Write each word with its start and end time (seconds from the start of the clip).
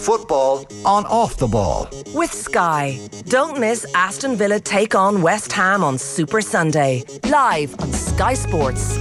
Football 0.00 0.66
on 0.84 1.04
off 1.06 1.36
the 1.36 1.46
ball. 1.46 1.88
With 2.14 2.32
Sky. 2.32 2.98
Don't 3.26 3.58
miss 3.58 3.86
Aston 3.94 4.36
Villa 4.36 4.60
take 4.60 4.94
on 4.94 5.22
West 5.22 5.52
Ham 5.52 5.82
on 5.82 5.98
Super 5.98 6.40
Sunday. 6.40 7.02
Live 7.24 7.78
on 7.80 7.92
Sky 7.92 8.34
Sports. 8.34 8.98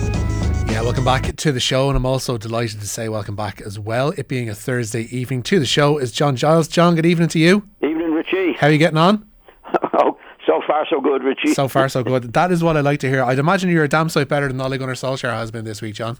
Yeah, 0.71 0.81
welcome 0.81 1.03
back 1.05 1.35
to 1.35 1.51
the 1.51 1.59
show, 1.59 1.89
and 1.89 1.97
I'm 1.97 2.05
also 2.05 2.37
delighted 2.37 2.79
to 2.79 2.87
say 2.87 3.09
welcome 3.09 3.35
back 3.35 3.59
as 3.61 3.79
well. 3.79 4.11
It 4.17 4.27
being 4.27 4.49
a 4.49 4.55
Thursday 4.55 5.03
evening 5.15 5.43
to 5.43 5.59
the 5.59 5.65
show 5.65 5.97
is 5.97 6.11
John 6.11 6.35
Giles. 6.35 6.67
John, 6.67 6.95
good 6.95 7.05
evening 7.05 7.29
to 7.29 7.39
you. 7.39 7.67
Evening, 7.81 8.11
Richie. 8.11 8.53
How 8.53 8.67
are 8.67 8.71
you 8.71 8.77
getting 8.77 8.97
on? 8.97 9.25
oh, 9.93 10.17
so 10.45 10.61
far 10.67 10.85
so 10.89 11.01
good, 11.01 11.23
Richie. 11.23 11.53
So 11.53 11.67
far 11.67 11.89
so 11.89 12.03
good. 12.03 12.33
That 12.33 12.51
is 12.51 12.63
what 12.63 12.77
I 12.77 12.81
like 12.81 12.99
to 13.01 13.09
hear. 13.09 13.23
I'd 13.23 13.39
imagine 13.39 13.69
you're 13.69 13.83
a 13.83 13.89
damn 13.89 14.09
sight 14.09 14.27
better 14.27 14.47
than 14.47 14.61
Ole 14.61 14.77
Gunnar 14.77 14.93
Solskjaer 14.93 15.33
has 15.33 15.51
been 15.51 15.65
this 15.65 15.81
week, 15.81 15.95
John. 15.95 16.17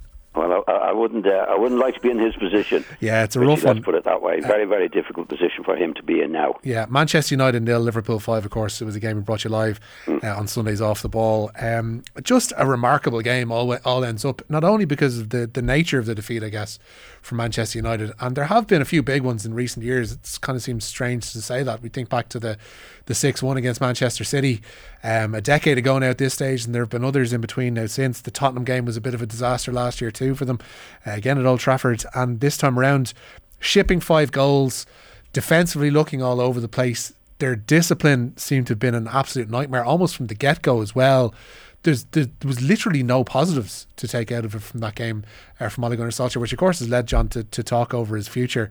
I, 0.70 0.92
wouldn't. 0.92 1.26
Uh, 1.26 1.46
I 1.50 1.58
wouldn't 1.58 1.80
like 1.80 1.96
to 1.96 2.00
be 2.00 2.10
in 2.10 2.20
his 2.20 2.36
position. 2.36 2.86
Yeah, 3.00 3.24
it's 3.24 3.36
a 3.36 3.40
rough 3.40 3.64
one. 3.64 3.78
Let's 3.78 3.86
put 3.86 3.96
it 3.96 4.04
that 4.06 4.22
way. 4.22 4.40
Very, 4.42 4.66
very 4.66 4.90
difficult 4.90 5.28
position 5.28 5.64
for 5.64 5.76
him 5.76 5.94
to 5.96 6.04
be 6.04 6.22
in 6.22 6.32
now. 6.32 6.56
Yeah, 6.64 6.86
Manchester 6.90 7.34
United 7.34 7.64
nil, 7.64 7.80
Liverpool 7.80 8.20
five. 8.20 8.46
Of 8.46 8.52
course, 8.52 8.82
it 8.82 8.86
was 8.86 8.96
a 8.96 9.00
game 9.00 9.18
we 9.18 9.22
brought 9.24 9.44
you 9.44 9.50
live 9.50 9.80
uh, 10.08 10.36
on 10.36 10.48
Sundays 10.48 10.82
off 10.82 11.02
the 11.02 11.10
ball. 11.10 11.52
Um, 11.60 12.04
just 12.24 12.54
a 12.58 12.66
remarkable 12.66 13.22
game. 13.22 13.52
All 13.52 13.76
all 13.86 14.04
ends 14.04 14.26
up 14.26 14.42
not 14.50 14.64
only 14.64 14.86
because 14.86 15.18
of 15.18 15.30
the 15.30 15.48
the 15.48 15.62
nature 15.62 16.00
of 16.00 16.06
the 16.06 16.16
defeat, 16.16 16.44
I 16.44 16.50
guess, 16.50 16.80
for 17.22 17.36
Manchester 17.36 17.78
United, 17.80 18.12
and 18.20 18.36
there 18.36 18.46
have 18.46 18.68
been 18.68 18.82
a 18.82 18.86
few 18.86 19.04
big 19.04 19.24
ones 19.24 19.46
in 19.46 19.54
recent 19.54 19.86
years. 19.86 20.12
It's 20.12 20.38
kind 20.38 20.56
of 20.56 20.62
seems 20.62 20.86
strange 20.86 21.32
to 21.32 21.42
say 21.42 21.64
that. 21.64 21.82
We 21.82 21.90
think 21.90 22.10
back 22.10 22.30
to 22.30 22.40
the 22.40 22.58
the 23.06 23.16
six 23.16 23.42
one 23.42 23.58
against 23.58 23.82
Manchester 23.82 24.24
City 24.24 24.62
um, 25.04 25.34
a 25.34 25.42
decade 25.42 25.78
ago 25.78 25.98
now 25.98 26.10
at 26.10 26.18
this 26.18 26.36
stage, 26.36 26.66
and 26.66 26.76
there 26.76 26.84
have 26.84 26.90
been 26.90 27.04
others 27.04 27.34
in 27.34 27.42
between 27.42 27.74
now 27.74 27.88
since. 27.88 28.22
The 28.22 28.32
Tottenham 28.32 28.64
game 28.64 28.86
was 28.86 28.98
a 28.98 29.02
bit 29.02 29.14
of 29.14 29.22
a 29.22 29.26
disaster 29.26 29.72
last 29.72 30.02
year 30.02 30.12
too 30.12 30.36
for 30.36 30.46
them, 30.46 30.59
uh, 31.06 31.12
again 31.12 31.38
at 31.38 31.46
Old 31.46 31.60
Trafford, 31.60 32.04
and 32.14 32.40
this 32.40 32.58
time 32.58 32.78
around, 32.80 33.14
shipping 33.60 34.00
five 34.00 34.32
goals, 34.32 34.86
defensively 35.34 35.92
looking 35.92 36.22
all 36.22 36.40
over 36.42 36.60
the 36.60 36.68
place. 36.68 37.14
Their 37.40 37.56
discipline 37.56 38.36
seemed 38.38 38.68
to 38.68 38.72
have 38.72 38.80
been 38.80 38.96
an 38.96 39.08
absolute 39.08 39.50
nightmare, 39.50 39.84
almost 39.86 40.16
from 40.18 40.28
the 40.28 40.36
get 40.36 40.62
go 40.62 40.82
as 40.82 40.94
well. 40.94 41.34
There's, 41.84 42.04
there 42.06 42.26
was 42.44 42.62
literally 42.62 43.04
no 43.04 43.24
positives 43.24 43.88
to 43.96 44.08
take 44.08 44.30
out 44.34 44.44
of 44.44 44.54
it 44.54 44.62
from 44.62 44.82
that 44.82 44.96
game 44.96 45.24
uh, 45.62 45.70
from 45.70 45.86
Ole 45.86 45.96
Gunnar 45.96 46.10
Solskjaer, 46.12 46.42
which 46.42 46.52
of 46.52 46.60
course 46.60 46.80
has 46.80 46.90
led 46.90 47.08
John 47.08 47.30
to, 47.30 47.46
to 47.46 47.64
talk 47.64 47.94
over 47.94 48.18
his 48.18 48.28
future 48.28 48.70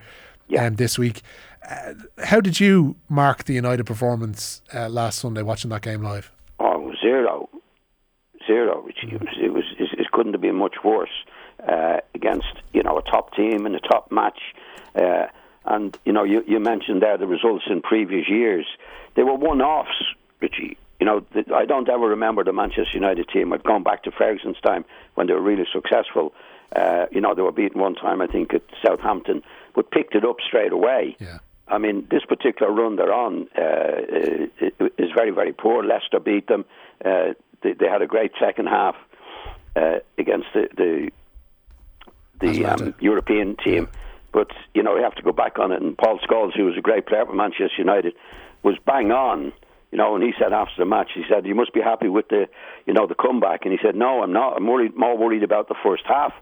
Yeah. 0.49 0.67
um, 0.67 0.75
this 0.77 0.99
week. 0.99 1.23
Uh, 1.67 1.95
how 2.25 2.41
did 2.43 2.61
you 2.61 2.97
mark 3.09 3.45
the 3.45 3.55
United 3.55 3.85
performance 3.87 4.61
uh, 4.75 4.91
last 4.91 5.21
Sunday 5.21 5.41
watching 5.41 5.71
that 5.71 5.81
game 5.81 6.03
live? 6.03 6.31
Oh, 6.61 6.93
zero, 7.01 7.48
zero. 8.49 8.81
Richie. 8.81 9.15
It 9.15 9.21
was. 9.21 9.37
It 9.41 9.53
was. 9.53 9.65
It, 9.79 10.11
couldn't 10.11 10.33
have 10.33 10.41
been 10.41 10.57
much 10.57 10.77
worse 10.83 11.17
uh, 11.67 11.99
against 12.15 12.53
you 12.73 12.83
know 12.83 12.99
a 12.99 13.03
top 13.03 13.35
team 13.35 13.67
in 13.67 13.75
a 13.77 13.81
top 13.81 14.11
match. 14.11 14.41
Uh, 14.97 15.27
and 15.65 15.97
you 16.05 16.13
know, 16.13 16.25
you, 16.25 16.43
you 16.47 16.59
mentioned 16.59 17.03
there 17.03 17.17
the 17.19 17.27
results 17.27 17.65
in 17.71 17.83
previous 17.83 18.29
years. 18.29 18.67
They 19.15 19.23
were 19.23 19.35
one-offs, 19.35 20.03
Richie. 20.41 20.79
You 20.99 21.07
know, 21.07 21.25
the, 21.33 21.45
I 21.55 21.67
don't 21.67 21.89
ever 21.89 22.09
remember 22.09 22.43
the 22.43 22.53
Manchester 22.53 22.95
United 22.95 23.29
team. 23.29 23.53
I've 23.53 23.63
gone 23.63 23.83
back 23.83 24.03
to 24.05 24.11
Ferguson's 24.11 24.61
time 24.61 24.85
when 25.15 25.27
they 25.27 25.35
were 25.35 25.43
really 25.43 25.67
successful. 25.73 26.33
Uh, 26.75 27.07
you 27.13 27.21
know, 27.21 27.35
they 27.35 27.43
were 27.43 27.53
beaten 27.53 27.81
one 27.81 27.95
time, 27.95 28.21
I 28.21 28.27
think, 28.27 28.55
at 28.55 28.63
Southampton, 28.85 29.43
but 29.75 29.91
picked 29.91 30.15
it 30.15 30.25
up 30.25 30.37
straight 30.47 30.73
away. 30.73 31.17
Yeah. 31.21 31.39
I 31.69 31.79
mean, 31.79 32.07
this 32.11 32.25
particular 32.25 32.73
run 32.73 32.97
they're 32.97 33.13
on 33.13 33.47
uh, 33.57 34.67
is 34.99 35.11
very, 35.15 35.31
very 35.31 35.53
poor. 35.53 35.85
Leicester 35.85 36.19
beat 36.19 36.47
them. 36.47 36.65
Uh, 37.05 37.35
they, 37.63 37.73
they 37.73 37.87
had 37.87 38.03
a 38.03 38.07
great 38.07 38.33
second 38.41 38.67
half 38.67 38.97
uh, 39.77 39.99
against 40.19 40.47
the 40.55 40.69
the, 40.77 41.11
the 42.41 42.65
um, 42.67 42.95
European 43.01 43.57
team. 43.57 43.89
But 44.33 44.49
you 44.75 44.83
know, 44.83 44.97
you 44.97 45.03
have 45.03 45.15
to 45.17 45.23
go 45.23 45.33
back 45.33 45.59
on 45.59 45.73
it. 45.73 45.83
And 45.83 45.97
Paul 45.97 46.19
Scholes, 46.19 46.57
who 46.57 46.65
was 46.65 46.77
a 46.77 46.83
great 46.83 47.07
player 47.07 47.25
for 47.25 47.35
Manchester 47.35 47.79
United, 47.79 48.15
was 48.63 48.77
bang 48.87 49.11
on. 49.11 49.53
You 49.91 49.97
know, 49.97 50.15
and 50.15 50.23
he 50.23 50.33
said 50.39 50.53
after 50.53 50.75
the 50.77 50.85
match, 50.85 51.11
he 51.15 51.25
said, 51.29 51.47
"You 51.47 51.55
must 51.55 51.73
be 51.73 51.81
happy 51.81 52.09
with 52.09 52.29
the, 52.29 52.47
you 52.87 52.93
know, 52.93 53.07
the 53.07 53.15
comeback." 53.15 53.61
And 53.65 53.73
he 53.73 53.79
said, 53.83 53.97
"No, 53.97 54.23
I'm 54.23 54.33
not. 54.33 54.57
I'm 54.57 54.67
worried, 54.67 54.95
more 54.95 55.17
worried 55.17 55.43
about 55.43 55.69
the 55.69 55.77
first 55.83 56.03
half." 56.07 56.33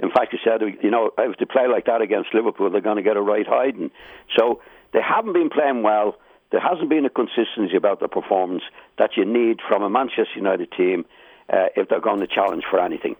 In 0.00 0.10
fact, 0.10 0.32
he 0.32 0.38
said, 0.42 0.62
"You 0.82 0.90
know, 0.90 1.10
if 1.18 1.36
they 1.38 1.44
play 1.44 1.68
like 1.68 1.84
that 1.84 2.00
against 2.00 2.32
Liverpool, 2.32 2.70
they're 2.70 2.80
going 2.80 2.96
to 2.96 3.02
get 3.02 3.18
a 3.18 3.20
right 3.20 3.46
hiding." 3.46 3.90
So 4.38 4.62
they 4.92 5.00
haven't 5.02 5.34
been 5.34 5.50
playing 5.50 5.82
well. 5.82 6.16
There 6.50 6.60
hasn't 6.60 6.88
been 6.88 7.04
a 7.04 7.10
consistency 7.10 7.76
about 7.76 8.00
the 8.00 8.08
performance 8.08 8.62
that 8.98 9.16
you 9.16 9.24
need 9.24 9.60
from 9.66 9.82
a 9.82 9.90
Manchester 9.90 10.36
United 10.36 10.72
team 10.72 11.04
uh, 11.52 11.66
if 11.76 11.88
they're 11.88 12.00
going 12.00 12.20
to 12.20 12.26
challenge 12.26 12.64
for 12.70 12.80
anything. 12.80 13.16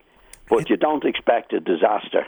But 0.48 0.70
you 0.70 0.76
don't 0.76 1.04
expect 1.04 1.52
a 1.52 1.60
disaster 1.60 2.26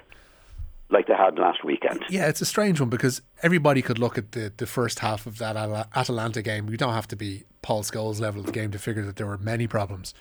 like 0.90 1.06
they 1.06 1.14
had 1.14 1.38
last 1.38 1.64
weekend. 1.64 2.04
Yeah, 2.10 2.26
it's 2.26 2.40
a 2.40 2.46
strange 2.46 2.80
one 2.80 2.90
because 2.90 3.22
everybody 3.42 3.80
could 3.80 3.98
look 3.98 4.18
at 4.18 4.32
the, 4.32 4.52
the 4.56 4.66
first 4.66 4.98
half 4.98 5.26
of 5.26 5.38
that 5.38 5.56
Atalanta 5.94 6.42
game. 6.42 6.66
We 6.66 6.76
don't 6.76 6.92
have 6.92 7.08
to 7.08 7.16
be 7.16 7.44
Paul 7.62 7.82
Scholes 7.82 8.20
level 8.20 8.40
of 8.40 8.46
the 8.46 8.52
game 8.52 8.70
to 8.72 8.78
figure 8.78 9.04
that 9.04 9.16
there 9.16 9.26
were 9.26 9.38
many 9.38 9.66
problems 9.66 10.14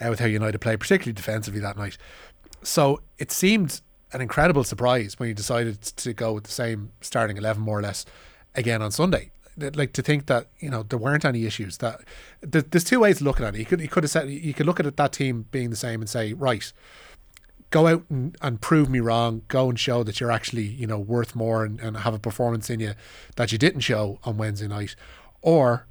uh, 0.00 0.08
with 0.08 0.20
how 0.20 0.26
United 0.26 0.58
played, 0.58 0.80
particularly 0.80 1.12
defensively 1.12 1.60
that 1.60 1.76
night. 1.76 1.98
So 2.62 3.02
it 3.18 3.30
seemed 3.30 3.82
an 4.12 4.20
incredible 4.20 4.64
surprise 4.64 5.18
when 5.18 5.28
you 5.28 5.34
decided 5.34 5.82
to 5.82 6.12
go 6.12 6.32
with 6.32 6.44
the 6.44 6.52
same 6.52 6.92
starting 7.00 7.36
11 7.36 7.62
more 7.62 7.78
or 7.78 7.82
less 7.82 8.06
again 8.54 8.80
on 8.80 8.90
Sunday. 8.90 9.30
Like 9.56 9.92
to 9.92 10.02
think 10.02 10.26
that 10.26 10.48
you 10.58 10.68
know 10.68 10.82
there 10.82 10.98
weren't 10.98 11.24
any 11.24 11.46
issues. 11.46 11.78
That 11.78 12.00
th- 12.50 12.66
there's 12.70 12.84
two 12.84 13.00
ways 13.00 13.20
of 13.20 13.22
looking 13.22 13.46
at 13.46 13.54
it. 13.54 13.58
You 13.58 13.64
could 13.64 13.80
you 13.80 13.88
could 13.88 14.02
have 14.02 14.10
said 14.10 14.28
you 14.28 14.54
could 14.54 14.66
look 14.66 14.80
at 14.80 14.86
it, 14.86 14.96
that 14.96 15.12
team 15.12 15.46
being 15.50 15.70
the 15.70 15.76
same 15.76 16.00
and 16.00 16.08
say 16.08 16.32
right, 16.32 16.72
go 17.70 17.86
out 17.86 18.04
and, 18.08 18.36
and 18.40 18.60
prove 18.60 18.88
me 18.88 19.00
wrong. 19.00 19.42
Go 19.48 19.68
and 19.68 19.78
show 19.78 20.02
that 20.04 20.20
you're 20.20 20.30
actually, 20.30 20.62
you 20.62 20.86
know, 20.86 20.98
worth 20.98 21.34
more 21.34 21.64
and, 21.64 21.80
and 21.80 21.98
have 21.98 22.14
a 22.14 22.18
performance 22.18 22.70
in 22.70 22.80
you 22.80 22.94
that 23.36 23.52
you 23.52 23.58
didn't 23.58 23.80
show 23.80 24.18
on 24.24 24.36
Wednesday 24.36 24.68
night. 24.68 24.96
Or 25.42 25.86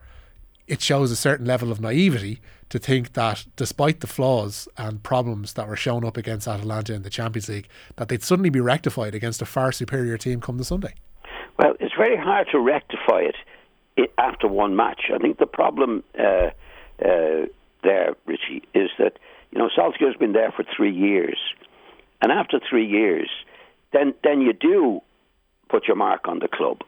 it 0.68 0.82
shows 0.82 1.12
a 1.12 1.16
certain 1.16 1.46
level 1.46 1.72
of 1.72 1.82
naivety 1.82 2.40
to 2.70 2.80
think 2.80 3.14
that 3.14 3.46
despite 3.56 4.00
the 4.00 4.08
flaws 4.08 4.68
and 4.78 5.04
problems 5.04 5.54
that 5.54 5.68
were 5.68 5.76
shown 5.76 6.06
up 6.06 6.18
against 6.18 6.48
Atalanta 6.48 6.94
in 6.94 7.04
the 7.04 7.10
Champions 7.10 7.50
League, 7.50 7.68
that 7.98 8.08
they'd 8.08 8.24
suddenly 8.24 8.50
be 8.50 8.62
rectified 8.62 9.14
against 9.14 9.42
a 9.42 9.46
far 9.46 9.72
superior 9.72 10.18
team 10.18 10.40
come 10.42 10.58
the 10.58 10.64
Sunday. 10.64 10.94
Well, 11.60 11.74
it's 11.80 11.94
very 11.96 12.18
hard 12.18 12.48
to 12.52 12.60
rectify 12.60 13.20
it 13.20 13.36
after 14.18 14.48
one 14.48 14.76
match. 14.76 15.12
I 15.14 15.18
think 15.18 15.38
the 15.38 15.46
problem 15.46 16.04
uh, 16.18 16.52
uh, 17.04 17.46
there, 17.84 18.16
Richie, 18.26 18.64
is 18.74 18.90
that 19.00 19.14
you 19.52 19.60
know 19.60 19.70
Solskjaer's 19.76 20.18
been 20.18 20.34
there 20.34 20.52
for 20.52 20.64
three 20.76 20.94
years, 20.94 21.38
and 22.22 22.32
after 22.32 22.60
three 22.70 22.86
years, 22.86 23.30
then 23.92 24.14
then 24.24 24.42
you 24.42 24.54
do 24.54 25.02
put 25.70 25.88
your 25.88 25.98
mark 25.98 26.28
on 26.28 26.40
the 26.40 26.48
club. 26.48 26.82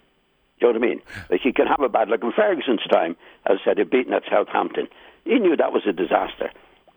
You 0.59 0.67
know 0.67 0.79
what 0.79 0.83
I 0.83 0.87
mean? 0.87 1.01
Like 1.29 1.43
you 1.43 1.53
can 1.53 1.67
have 1.67 1.81
a 1.81 1.89
bad 1.89 2.09
like 2.09 2.23
in 2.23 2.31
Ferguson's 2.31 2.85
time, 2.89 3.15
as 3.45 3.57
I 3.61 3.65
said, 3.65 3.77
he'd 3.77 3.89
beaten 3.89 4.13
at 4.13 4.23
Southampton. 4.29 4.87
He 5.25 5.39
knew 5.39 5.55
that 5.55 5.73
was 5.73 5.83
a 5.87 5.93
disaster, 5.93 6.51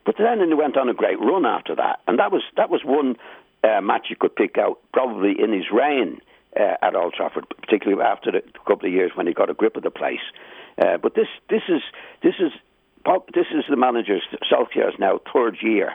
but 0.05 0.17
then 0.19 0.47
he 0.47 0.55
went 0.55 0.77
on 0.77 0.89
a 0.89 0.95
great 0.95 1.19
run 1.19 1.45
after 1.45 1.75
that, 1.77 2.01
and 2.07 2.19
that 2.19 2.33
was 2.33 2.43
that 2.57 2.71
was 2.71 2.83
one 2.85 3.17
uh, 3.65 3.81
match 3.81 4.07
you 4.11 4.17
could 4.17 4.37
pick 4.37 4.57
out 4.59 4.79
probably 4.93 5.35
in 5.39 5.53
his 5.53 5.71
reign 5.73 6.21
uh, 6.57 6.75
at 6.83 6.95
Old 6.95 7.15
Trafford, 7.15 7.47
particularly 7.49 8.03
after 8.03 8.33
the 8.33 8.43
couple 8.67 8.87
of 8.87 8.93
years 8.93 9.13
when 9.15 9.27
he 9.27 9.33
got 9.33 9.51
a 9.51 9.55
grip 9.55 9.77
of 9.77 9.83
the 9.83 9.91
place. 9.91 10.25
Uh, 10.81 10.97
but 10.97 11.15
this 11.15 11.29
this 11.51 11.63
is 11.69 11.83
this 12.23 12.35
is 12.41 12.53
this 13.35 13.47
is 13.55 13.65
the 13.69 13.77
manager's 13.77 14.23
Solskjaer's 14.51 14.99
now 14.99 15.21
third 15.33 15.57
year, 15.63 15.95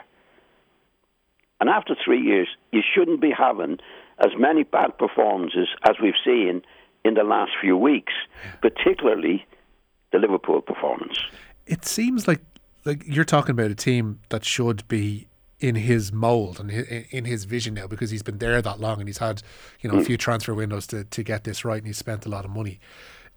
and 1.60 1.68
after 1.68 1.94
three 2.04 2.20
years, 2.20 2.48
you 2.72 2.82
shouldn't 2.94 3.20
be 3.20 3.30
having 3.30 3.78
as 4.18 4.32
many 4.36 4.62
bad 4.62 4.96
performances 4.98 5.68
as 5.88 5.96
we've 6.02 6.14
seen 6.24 6.62
in 7.04 7.14
the 7.14 7.24
last 7.24 7.52
few 7.60 7.76
weeks, 7.76 8.12
particularly 8.62 9.44
the 10.12 10.18
Liverpool 10.18 10.60
performance. 10.60 11.18
It 11.66 11.84
seems 11.84 12.28
like 12.28 12.40
like 12.84 13.02
you're 13.06 13.24
talking 13.24 13.52
about 13.52 13.70
a 13.70 13.74
team 13.74 14.20
that 14.28 14.44
should 14.44 14.86
be 14.88 15.28
in 15.64 15.76
his 15.76 16.12
mold 16.12 16.60
and 16.60 16.70
in 16.70 17.24
his 17.24 17.44
vision 17.44 17.72
now 17.72 17.86
because 17.86 18.10
he's 18.10 18.22
been 18.22 18.36
there 18.36 18.60
that 18.60 18.80
long 18.80 18.98
and 18.98 19.08
he's 19.08 19.16
had 19.16 19.42
you 19.80 19.90
know 19.90 19.98
a 19.98 20.04
few 20.04 20.18
transfer 20.18 20.52
windows 20.52 20.86
to, 20.86 21.04
to 21.04 21.22
get 21.22 21.44
this 21.44 21.64
right 21.64 21.78
and 21.78 21.86
he's 21.86 21.96
spent 21.96 22.26
a 22.26 22.28
lot 22.28 22.44
of 22.44 22.50
money. 22.50 22.78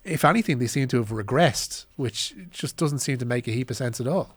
If 0.03 0.25
anything, 0.25 0.59
they 0.59 0.67
seem 0.67 0.89
to 0.89 0.97
have 0.97 1.09
regressed, 1.09 1.85
which 1.95 2.35
just 2.51 2.75
doesn't 2.75 2.99
seem 2.99 3.17
to 3.19 3.25
make 3.25 3.47
a 3.47 3.51
heap 3.51 3.69
of 3.69 3.77
sense 3.77 4.01
at 4.01 4.07
all. 4.07 4.35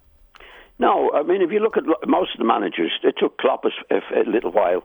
No, 0.78 1.10
I 1.12 1.24
mean 1.24 1.42
if 1.42 1.50
you 1.50 1.58
look 1.58 1.76
at 1.76 1.82
most 2.06 2.30
of 2.34 2.38
the 2.38 2.44
managers, 2.44 2.92
it 3.02 3.16
took 3.18 3.38
Klopp 3.38 3.64
a, 3.64 3.94
a, 3.96 4.22
little 4.24 4.52
while, 4.52 4.84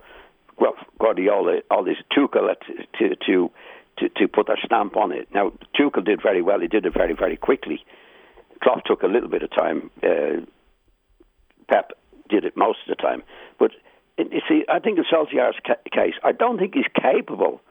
well, 0.59 0.74
Guardiola, 1.00 1.59
all 1.69 1.83
this 1.83 1.97
Tuchel 2.12 2.51
to 2.97 3.15
to 3.27 3.51
to 4.00 4.09
to 4.09 4.27
put 4.27 4.47
their 4.47 4.59
stamp 4.65 4.97
on 4.97 5.12
it. 5.12 5.27
Now 5.31 5.53
Tuchel 5.80 6.03
did 6.03 6.24
very 6.24 6.41
well; 6.41 6.59
he 6.59 6.68
did 6.68 6.88
it 6.88 6.94
very 6.95 7.13
very 7.13 7.38
quickly. 7.38 7.85
Klopp 8.63 8.83
took 8.85 9.03
a 9.03 9.07
little 9.07 9.30
bit 9.30 9.44
of 9.44 9.51
time. 9.51 9.91
Uh, 10.01 10.41
Pep 11.68 11.91
did 12.30 12.45
it 12.45 12.56
most 12.56 12.80
of 12.88 12.95
the 12.98 13.01
time, 13.01 13.24
but 13.60 13.72
you 14.18 14.42
see, 14.48 14.63
I 14.69 14.80
think 14.80 14.98
in 14.98 15.04
Solskjaer's 15.06 15.60
ca- 15.66 15.75
case, 15.92 16.13
I 16.24 16.31
don't 16.31 16.57
think 16.57 16.74
he's 16.74 16.86
capable 17.00 17.62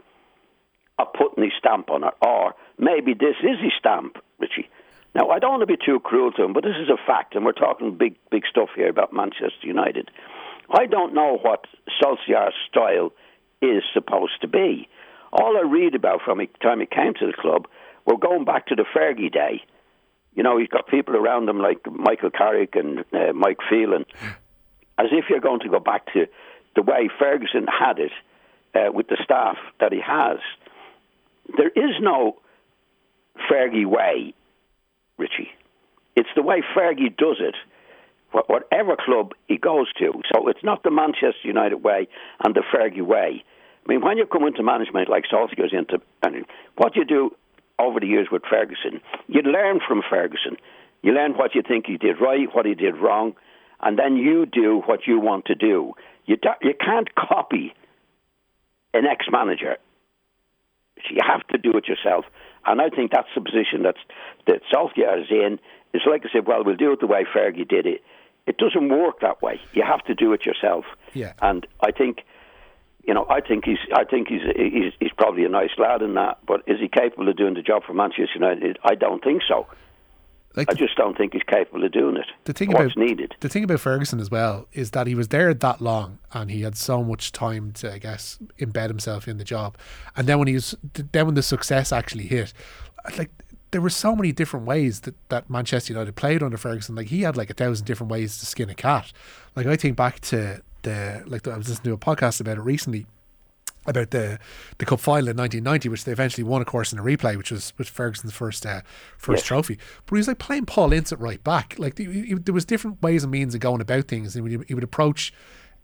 of 0.98 1.12
putting 1.12 1.44
his 1.44 1.52
stamp 1.58 1.90
on 1.90 2.04
it, 2.04 2.14
or 2.20 2.54
maybe 2.78 3.14
this 3.14 3.36
is 3.42 3.58
his 3.60 3.72
stamp, 3.78 4.16
Richie. 4.38 4.68
Now, 5.14 5.30
I 5.30 5.38
don't 5.38 5.52
want 5.52 5.62
to 5.62 5.66
be 5.66 5.78
too 5.84 6.00
cruel 6.00 6.32
to 6.32 6.42
him, 6.42 6.52
but 6.52 6.64
this 6.64 6.76
is 6.80 6.88
a 6.88 6.98
fact, 7.06 7.34
and 7.34 7.44
we're 7.44 7.52
talking 7.52 7.96
big, 7.96 8.16
big 8.30 8.42
stuff 8.50 8.70
here 8.74 8.88
about 8.88 9.12
Manchester 9.12 9.62
United. 9.62 10.10
I 10.70 10.86
don't 10.86 11.14
know 11.14 11.38
what 11.40 11.66
Solskjaer's 12.02 12.54
style 12.68 13.12
is 13.62 13.82
supposed 13.92 14.40
to 14.40 14.48
be. 14.48 14.88
All 15.32 15.56
I 15.56 15.62
read 15.62 15.94
about 15.94 16.22
from 16.24 16.38
the 16.38 16.48
time 16.62 16.80
he 16.80 16.86
came 16.86 17.14
to 17.14 17.26
the 17.26 17.32
club, 17.32 17.66
we're 18.04 18.16
going 18.16 18.44
back 18.44 18.66
to 18.66 18.74
the 18.74 18.84
Fergie 18.84 19.32
day. 19.32 19.62
You 20.34 20.42
know, 20.42 20.58
he's 20.58 20.68
got 20.68 20.88
people 20.88 21.16
around 21.16 21.48
him 21.48 21.58
like 21.58 21.78
Michael 21.90 22.30
Carrick 22.30 22.74
and 22.74 23.04
uh, 23.12 23.32
Mike 23.32 23.58
Phelan, 23.68 24.04
as 24.98 25.06
if 25.12 25.26
you're 25.28 25.40
going 25.40 25.60
to 25.60 25.68
go 25.68 25.80
back 25.80 26.06
to 26.12 26.26
the 26.76 26.82
way 26.82 27.08
Ferguson 27.18 27.66
had 27.66 27.98
it 27.98 28.12
uh, 28.74 28.92
with 28.92 29.08
the 29.08 29.18
staff 29.22 29.56
that 29.80 29.92
he 29.92 30.00
has. 30.00 30.38
There 31.56 31.68
is 31.68 31.96
no 32.00 32.36
Fergie 33.50 33.86
way, 33.86 34.34
Richie. 35.18 35.50
It's 36.16 36.28
the 36.36 36.42
way 36.42 36.62
Fergie 36.76 37.14
does 37.16 37.40
it, 37.40 37.54
whatever 38.46 38.96
club 38.96 39.32
he 39.48 39.58
goes 39.58 39.92
to. 39.94 40.12
So 40.32 40.48
it's 40.48 40.62
not 40.62 40.82
the 40.82 40.90
Manchester 40.90 41.44
United 41.44 41.82
way 41.82 42.08
and 42.44 42.54
the 42.54 42.62
Fergie 42.62 43.04
way. 43.04 43.44
I 43.86 43.92
mean, 43.92 44.00
when 44.00 44.16
you 44.16 44.26
come 44.26 44.44
into 44.44 44.62
management 44.62 45.10
like 45.10 45.24
Solskjaer's 45.30 45.72
into, 45.72 46.00
I 46.22 46.30
mean, 46.30 46.44
what 46.76 46.96
you 46.96 47.04
do 47.04 47.36
over 47.78 48.00
the 48.00 48.06
years 48.06 48.28
with 48.32 48.42
Ferguson, 48.48 49.00
you 49.26 49.42
learn 49.42 49.80
from 49.86 50.02
Ferguson. 50.08 50.56
You 51.02 51.12
learn 51.12 51.32
what 51.32 51.54
you 51.54 51.62
think 51.66 51.86
he 51.86 51.98
did 51.98 52.20
right, 52.20 52.48
what 52.54 52.64
he 52.64 52.74
did 52.74 52.96
wrong, 52.96 53.34
and 53.84 53.98
then 53.98 54.16
you 54.16 54.46
do 54.46 54.82
what 54.86 55.06
you 55.06 55.20
want 55.20 55.44
to 55.46 55.54
do. 55.54 55.92
You 56.26 56.36
do, 56.36 56.48
you 56.62 56.74
can't 56.78 57.14
copy 57.14 57.74
an 58.94 59.04
ex-manager. 59.06 59.76
You 61.10 61.20
have 61.26 61.46
to 61.48 61.58
do 61.58 61.76
it 61.76 61.86
yourself, 61.86 62.24
and 62.64 62.80
I 62.80 62.88
think 62.88 63.12
that's 63.12 63.28
the 63.34 63.42
position 63.42 63.82
that's 63.82 63.98
that 64.46 64.62
Solskjaer 64.72 65.22
is 65.22 65.30
in. 65.30 65.58
It's 65.92 66.06
like 66.06 66.22
I 66.24 66.32
said, 66.32 66.46
well, 66.46 66.64
we'll 66.64 66.76
do 66.76 66.92
it 66.92 67.00
the 67.00 67.06
way 67.06 67.24
Fergie 67.24 67.68
did 67.68 67.86
it. 67.86 68.02
It 68.46 68.56
doesn't 68.56 68.88
work 68.88 69.20
that 69.20 69.42
way. 69.42 69.60
You 69.74 69.84
have 69.86 70.04
to 70.06 70.14
do 70.14 70.32
it 70.32 70.46
yourself. 70.46 70.84
Yeah. 71.12 71.34
And 71.40 71.66
I 71.80 71.92
think 71.92 72.24
you 73.06 73.12
know, 73.12 73.26
I 73.28 73.40
think 73.40 73.66
he's, 73.66 73.78
I 73.94 74.04
think 74.04 74.28
he's, 74.28 74.40
he's, 74.56 74.92
he's 74.98 75.12
probably 75.16 75.44
a 75.44 75.48
nice 75.48 75.70
lad 75.76 76.00
in 76.00 76.14
that. 76.14 76.38
But 76.46 76.62
is 76.66 76.78
he 76.80 76.88
capable 76.88 77.28
of 77.28 77.36
doing 77.36 77.52
the 77.52 77.60
job 77.60 77.82
for 77.86 77.92
Manchester 77.92 78.32
United? 78.34 78.78
I 78.82 78.94
don't 78.94 79.22
think 79.22 79.42
so. 79.46 79.66
Like 80.56 80.70
I 80.70 80.74
just 80.74 80.96
don't 80.96 81.16
think 81.16 81.32
he's 81.32 81.42
capable 81.42 81.84
of 81.84 81.90
doing 81.92 82.16
it. 82.16 82.26
The 82.44 82.52
thing 82.52 82.70
What's 82.70 82.94
about 82.94 82.96
needed. 82.96 83.34
the 83.40 83.48
thing 83.48 83.64
about 83.64 83.80
Ferguson 83.80 84.20
as 84.20 84.30
well 84.30 84.68
is 84.72 84.92
that 84.92 85.06
he 85.06 85.14
was 85.14 85.28
there 85.28 85.52
that 85.52 85.80
long 85.80 86.18
and 86.32 86.50
he 86.50 86.62
had 86.62 86.76
so 86.76 87.02
much 87.02 87.32
time 87.32 87.72
to, 87.72 87.92
I 87.92 87.98
guess, 87.98 88.38
embed 88.58 88.88
himself 88.88 89.26
in 89.26 89.38
the 89.38 89.44
job. 89.44 89.76
And 90.16 90.26
then 90.28 90.38
when 90.38 90.46
he 90.48 90.54
was, 90.54 90.76
then 91.12 91.26
when 91.26 91.34
the 91.34 91.42
success 91.42 91.92
actually 91.92 92.26
hit, 92.26 92.52
like 93.18 93.30
there 93.72 93.80
were 93.80 93.90
so 93.90 94.14
many 94.14 94.30
different 94.30 94.66
ways 94.66 95.00
that, 95.00 95.16
that 95.30 95.50
Manchester 95.50 95.92
United 95.92 96.14
played 96.14 96.42
under 96.44 96.56
Ferguson. 96.56 96.94
Like 96.94 97.08
he 97.08 97.22
had 97.22 97.36
like 97.36 97.50
a 97.50 97.54
thousand 97.54 97.86
different 97.86 98.12
ways 98.12 98.38
to 98.38 98.46
skin 98.46 98.70
a 98.70 98.74
cat. 98.74 99.12
Like 99.56 99.66
I 99.66 99.74
think 99.74 99.96
back 99.96 100.20
to 100.20 100.62
the 100.82 101.24
like 101.26 101.48
I 101.48 101.56
was 101.56 101.68
listening 101.68 101.96
to 101.96 102.10
a 102.10 102.14
podcast 102.14 102.40
about 102.40 102.58
it 102.58 102.62
recently 102.62 103.06
about 103.86 104.10
the 104.10 104.38
the 104.78 104.84
cup 104.86 105.00
final 105.00 105.28
in 105.28 105.36
1990, 105.36 105.88
which 105.88 106.04
they 106.04 106.12
eventually 106.12 106.44
won, 106.44 106.60
of 106.60 106.66
course, 106.66 106.92
in 106.92 106.98
a 106.98 107.02
replay, 107.02 107.36
which 107.36 107.50
was 107.50 107.72
was 107.78 107.88
Ferguson's 107.88 108.32
first 108.32 108.64
uh, 108.66 108.80
first 109.18 109.42
Yes. 109.42 109.46
trophy. 109.46 109.78
But 110.06 110.16
he 110.16 110.20
was 110.20 110.28
like 110.28 110.38
playing 110.38 110.66
Paul 110.66 110.92
Ince 110.92 111.12
at 111.12 111.20
right 111.20 111.42
back. 111.42 111.74
Like 111.78 111.98
he, 111.98 112.04
he- 112.04 112.34
there 112.34 112.54
was 112.54 112.64
different 112.64 113.02
ways 113.02 113.22
and 113.24 113.30
means 113.30 113.54
of 113.54 113.60
going 113.60 113.80
about 113.80 114.08
things, 114.08 114.34
and 114.36 114.48
he 114.48 114.56
would, 114.56 114.68
he 114.68 114.74
would 114.74 114.84
approach 114.84 115.32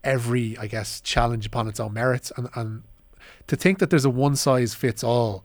every, 0.03 0.57
I 0.59 0.67
guess, 0.67 1.01
challenge 1.01 1.47
upon 1.47 1.69
its 1.69 1.81
own 1.81 1.93
merits. 1.93 2.33
And 2.37 2.49
and 2.55 2.83
to 3.47 3.57
think 3.57 3.79
that 3.81 3.91
there's 3.91 4.05
a 4.05 4.11
one 4.11 4.37
size 4.37 4.75
fits 4.75 5.05
all 5.05 5.45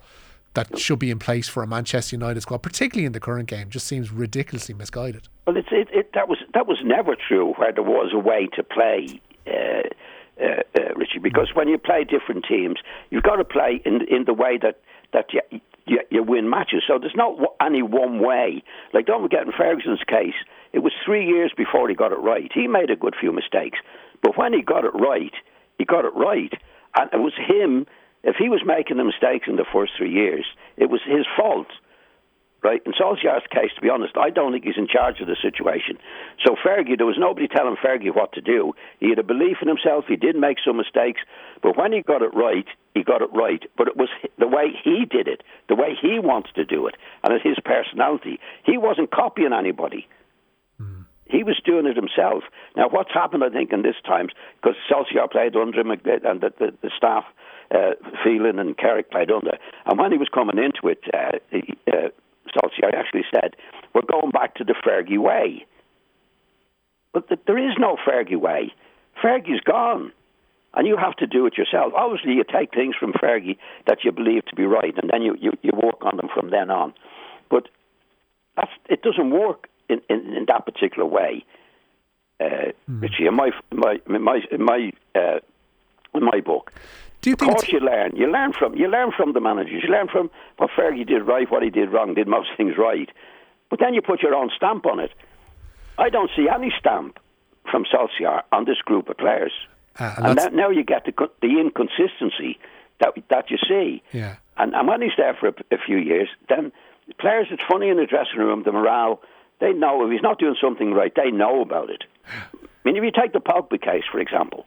that 0.54 0.80
should 0.80 1.00
be 1.00 1.12
in 1.12 1.19
place 1.19 1.50
for 1.50 1.63
a 1.63 1.68
Manchester 1.68 2.16
United 2.16 2.40
squad, 2.40 2.60
particularly 2.60 3.06
in 3.06 3.12
the 3.12 3.19
current 3.19 3.50
game, 3.50 3.69
just 3.69 3.86
seems 3.88 4.10
ridiculously 4.10 4.74
misguided. 4.74 5.28
Well, 5.46 5.57
it's, 5.57 5.68
it, 5.72 5.90
it, 5.92 6.12
that 6.13 6.30
was 6.30 6.38
that 6.54 6.66
was 6.68 6.78
never 6.84 7.16
true 7.16 7.54
where 7.57 7.74
there 7.74 7.84
was 7.84 8.12
a 8.13 8.19
way 8.19 8.48
to 8.56 8.63
play, 8.63 9.19
uh, 9.48 9.90
uh, 10.41 10.61
uh, 10.77 10.93
Richie. 10.95 11.19
Because 11.21 11.51
when 11.53 11.67
you 11.67 11.77
play 11.77 12.03
different 12.03 12.45
teams, 12.47 12.77
you've 13.09 13.23
got 13.23 13.37
to 13.37 13.45
play 13.45 13.81
in 13.85 14.01
in 14.09 14.25
the 14.25 14.33
way 14.33 14.57
that 14.61 14.79
that 15.13 15.27
you, 15.33 15.41
you, 15.85 15.99
you 16.09 16.23
win 16.23 16.49
matches. 16.49 16.83
So 16.87 16.97
there's 16.99 17.15
not 17.15 17.37
any 17.61 17.81
one 17.81 18.19
way. 18.19 18.63
Like 18.93 19.05
don't 19.05 19.21
forget 19.21 19.45
in 19.45 19.51
Ferguson's 19.51 20.03
case, 20.07 20.35
it 20.73 20.79
was 20.79 20.93
three 21.05 21.25
years 21.25 21.51
before 21.55 21.87
he 21.89 21.95
got 21.95 22.11
it 22.11 22.19
right. 22.19 22.51
He 22.53 22.67
made 22.67 22.89
a 22.89 22.95
good 22.95 23.15
few 23.19 23.31
mistakes, 23.31 23.79
but 24.21 24.37
when 24.37 24.53
he 24.53 24.61
got 24.61 24.85
it 24.85 24.93
right, 24.93 25.33
he 25.77 25.85
got 25.85 26.05
it 26.05 26.15
right, 26.15 26.53
and 26.97 27.09
it 27.13 27.19
was 27.19 27.33
him. 27.35 27.85
If 28.23 28.37
he 28.37 28.49
was 28.49 28.61
making 28.65 28.97
the 28.97 29.03
mistakes 29.03 29.47
in 29.47 29.55
the 29.55 29.65
first 29.71 29.91
three 29.95 30.11
years, 30.11 30.45
it 30.77 30.89
was 30.89 31.01
his 31.05 31.27
fault 31.37 31.67
right? 32.65 32.81
In 32.83 32.94
Solskjaer's 32.94 33.45
case, 33.53 33.69
to 33.75 33.81
be 33.81 33.89
honest, 33.89 34.17
I 34.17 34.31
don't 34.31 34.51
think 34.51 34.65
he's 34.65 34.81
in 34.81 34.88
charge 34.88 35.21
of 35.21 35.27
the 35.27 35.38
situation. 35.39 36.00
So 36.44 36.56
Fergie, 36.56 36.97
there 36.97 37.06
was 37.06 37.21
nobody 37.21 37.47
telling 37.47 37.75
Fergie 37.77 38.13
what 38.13 38.33
to 38.33 38.41
do. 38.41 38.73
He 39.00 39.09
had 39.09 39.19
a 39.19 39.23
belief 39.23 39.57
in 39.62 39.67
himself. 39.67 40.06
He 40.07 40.15
did 40.15 40.35
make 40.35 40.57
some 40.65 40.77
mistakes, 40.77 41.21
but 41.62 41.77
when 41.77 41.94
he 41.94 42.01
got 42.01 42.23
it 42.23 42.33
right, 42.33 42.65
he 42.95 43.03
got 43.03 43.21
it 43.21 43.29
right. 43.33 43.62
But 43.77 43.88
it 43.88 43.95
was 43.95 44.09
the 44.39 44.47
way 44.47 44.73
he 44.83 45.06
did 45.06 45.27
it, 45.27 45.44
the 45.69 45.75
way 45.75 45.94
he 46.01 46.17
wanted 46.17 46.56
to 46.56 46.65
do 46.65 46.88
it, 46.88 46.95
and 47.23 47.33
it's 47.33 47.45
his 47.45 47.59
personality. 47.63 48.39
He 48.65 48.79
wasn't 48.79 49.11
copying 49.11 49.53
anybody. 49.53 50.07
He 51.27 51.44
was 51.44 51.59
doing 51.65 51.88
it 51.88 51.95
himself. 51.95 52.44
Now, 52.75 52.88
what's 52.89 53.11
happened, 53.13 53.44
I 53.44 53.50
think, 53.50 53.73
in 53.73 53.81
this 53.81 53.95
times, 54.06 54.31
because 54.61 54.77
Solskjaer 54.89 55.31
played 55.31 55.56
under 55.56 55.79
him 55.79 55.89
and 55.89 56.01
the, 56.03 56.53
the, 56.59 56.73
the 56.81 56.91
staff, 56.95 57.25
uh, 57.73 57.94
Phelan 58.23 58.59
and 58.59 58.77
Carrick 58.77 59.09
played 59.09 59.31
under. 59.31 59.57
And 59.85 59.97
when 59.97 60.11
he 60.11 60.19
was 60.19 60.29
coming 60.31 60.57
into 60.57 60.88
it, 60.88 61.01
uh, 61.11 61.39
he, 61.50 61.77
uh, 61.91 62.09
Solskjaer 62.56 62.94
actually 62.96 63.25
said, 63.34 63.56
We're 63.94 64.02
going 64.02 64.31
back 64.31 64.56
to 64.56 64.63
the 64.63 64.75
Fergie 64.86 65.19
way. 65.19 65.66
But 67.13 67.28
th- 67.30 67.42
there 67.48 67.57
is 67.57 67.75
no 67.80 67.98
Fergie 68.07 68.40
way. 68.40 68.74
Fergie's 69.24 69.62
gone. 69.62 70.12
And 70.74 70.86
you 70.86 70.98
have 70.98 71.16
to 71.18 71.28
do 71.28 71.46
it 71.46 71.57
yourself. 71.57 71.94
Obviously, 71.96 72.34
you 72.34 72.44
take 72.44 72.74
things 72.74 72.96
from 73.00 73.13
Fergie 73.13 73.57
that 73.88 74.00
you 74.04 74.12
believe 74.12 74.46
to 74.48 74.56
be 74.56 74.66
right, 74.66 74.94
and 75.02 75.10
then 75.10 75.22
you, 75.22 75.38
you, 75.40 75.54
you 75.62 75.72
work 75.74 76.04
on 76.04 76.18
them 76.18 76.28
from 76.34 76.50
then 76.50 76.69
on. 76.69 76.94
But 77.50 77.69
that's, 78.57 78.72
it 78.90 79.02
doesn't 79.02 79.31
work 79.31 79.69
in, 79.88 80.02
in, 80.10 80.34
in 80.36 80.46
that 80.48 80.66
particular 80.66 81.06
way, 81.06 81.46
uh, 82.42 82.72
Richie. 82.88 83.25
In 83.25 83.36
my, 83.36 83.52
my, 83.72 84.02
my, 84.06 84.42
in 84.52 84.66
my, 84.66 84.92
uh, 85.16 85.40
in 86.13 86.24
my 86.25 86.42
book, 86.42 86.74
Do 87.25 87.31
you 87.31 87.33
of 87.33 87.39
course, 87.39 87.69
you 87.69 87.80
learn. 87.80 88.16
You 88.16 88.31
learn 88.31 88.54
from 88.54 88.75
you 88.75 88.88
learn 88.88 89.12
from 89.12 89.33
the 89.33 89.39
managers. 89.42 89.81
You 89.83 89.89
learn 89.89 90.07
from 90.07 90.30
what 90.57 90.69
Fergie 90.77 91.07
did 91.07 91.24
right, 91.24 91.50
what 91.50 91.63
he 91.63 91.72
did 91.72 91.92
wrong, 91.92 92.13
did 92.13 92.27
most 92.27 92.50
things 92.56 92.74
right. 92.77 93.10
But 93.72 93.80
then 93.80 93.95
you 93.95 94.01
put 94.04 94.22
your 94.22 94.36
own 94.36 94.51
stamp 94.56 94.86
on 94.86 95.00
it. 95.00 95.10
I 95.98 96.10
don't 96.12 96.30
see 96.36 96.48
any 96.54 96.72
stamp 96.80 97.18
from 97.72 97.83
Solskjaer 97.92 98.44
on 98.51 98.66
this 98.66 98.77
group 98.86 99.10
of 99.10 99.18
players. 99.18 99.54
uh, 100.00 100.13
and 100.18 100.25
And 100.27 100.38
that, 100.38 100.54
now 100.54 100.69
you 100.69 100.83
get 100.83 101.06
the 101.06 101.13
the 101.42 101.60
inconsistency 101.60 102.60
that 103.00 103.16
that 103.30 103.50
you 103.50 103.57
see. 103.68 104.04
yeah. 104.12 104.36
And, 104.57 104.75
and 104.75 104.88
when 104.88 105.01
he's 105.01 105.18
there 105.18 105.33
for 105.33 105.48
a, 105.48 105.54
a 105.71 105.78
few 105.83 105.98
years, 105.98 106.30
then 106.48 106.71
players, 107.18 107.47
it's 107.49 107.64
funny 107.68 107.90
in 107.90 107.97
the 107.97 108.06
dressing 108.06 108.38
room, 108.38 108.61
the 108.64 108.71
morale, 108.71 109.19
they 109.59 109.73
know 109.73 110.06
if 110.06 110.11
he's 110.11 110.21
not 110.21 110.38
doing 110.40 110.56
something 110.61 110.94
right, 110.94 111.14
they 111.16 111.31
know 111.31 111.61
about 111.61 111.90
it. 111.90 112.04
I 112.28 112.57
mean, 112.85 112.95
if 112.95 113.04
you 113.04 113.11
take 113.11 113.33
the 113.33 113.40
Pogba 113.40 113.81
case, 113.81 114.04
for 114.11 114.19
example, 114.19 114.66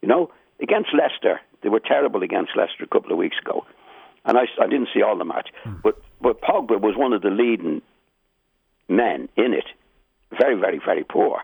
you 0.00 0.08
know, 0.08 0.30
against 0.62 0.90
Leicester, 0.94 1.40
they 1.62 1.68
were 1.68 1.80
terrible 1.80 2.22
against 2.22 2.52
Leicester 2.56 2.84
a 2.84 2.88
couple 2.88 3.12
of 3.12 3.18
weeks 3.18 3.36
ago. 3.40 3.66
And 4.24 4.36
I, 4.36 4.42
I 4.60 4.66
didn't 4.66 4.88
see 4.94 5.02
all 5.02 5.16
the 5.16 5.24
match. 5.24 5.48
But, 5.82 6.00
but 6.20 6.40
Pogba 6.40 6.80
was 6.80 6.96
one 6.96 7.12
of 7.12 7.22
the 7.22 7.30
leading 7.30 7.82
men 8.88 9.28
in 9.36 9.54
it. 9.54 9.64
Very, 10.38 10.58
very, 10.58 10.80
very 10.84 11.04
poor. 11.04 11.42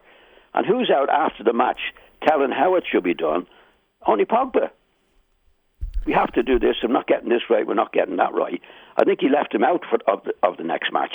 And 0.53 0.67
who's 0.67 0.91
out 0.91 1.09
after 1.09 1.43
the 1.43 1.53
match 1.53 1.81
telling 2.27 2.51
how 2.51 2.77
it 2.77 2.85
should 2.91 3.05
be 3.05 3.15
done? 3.15 3.47
Only 4.07 4.25
Pogba 4.25 4.71
we 6.07 6.13
have 6.13 6.33
to 6.33 6.43
do 6.43 6.59
this. 6.59 6.77
I'm 6.83 6.93
not 6.93 7.07
getting 7.07 7.29
this 7.29 7.43
right. 7.49 7.67
We're 7.67 7.75
not 7.75 7.93
getting 7.93 8.17
that 8.17 8.35
right. 8.35 8.61
I 8.97 9.05
think 9.05 9.21
he 9.21 9.29
left 9.29 9.55
him 9.55 9.65
out 9.65 9.83
for, 9.89 9.99
of 10.11 10.25
the 10.25 10.35
of 10.43 10.57
the 10.57 10.65
next 10.65 10.93
match, 10.93 11.15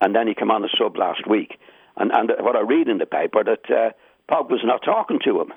and 0.00 0.14
then 0.14 0.26
he 0.26 0.34
came 0.34 0.50
on 0.50 0.64
a 0.64 0.68
sub 0.78 0.96
last 0.96 1.26
week. 1.28 1.58
And 1.96 2.10
and 2.12 2.32
what 2.40 2.56
I 2.56 2.60
read 2.60 2.88
in 2.88 2.98
the 2.98 3.06
paper 3.06 3.44
that 3.44 3.70
uh, 3.70 3.90
Pogba's 4.30 4.64
not 4.64 4.82
talking 4.84 5.20
to 5.24 5.40
him, 5.40 5.52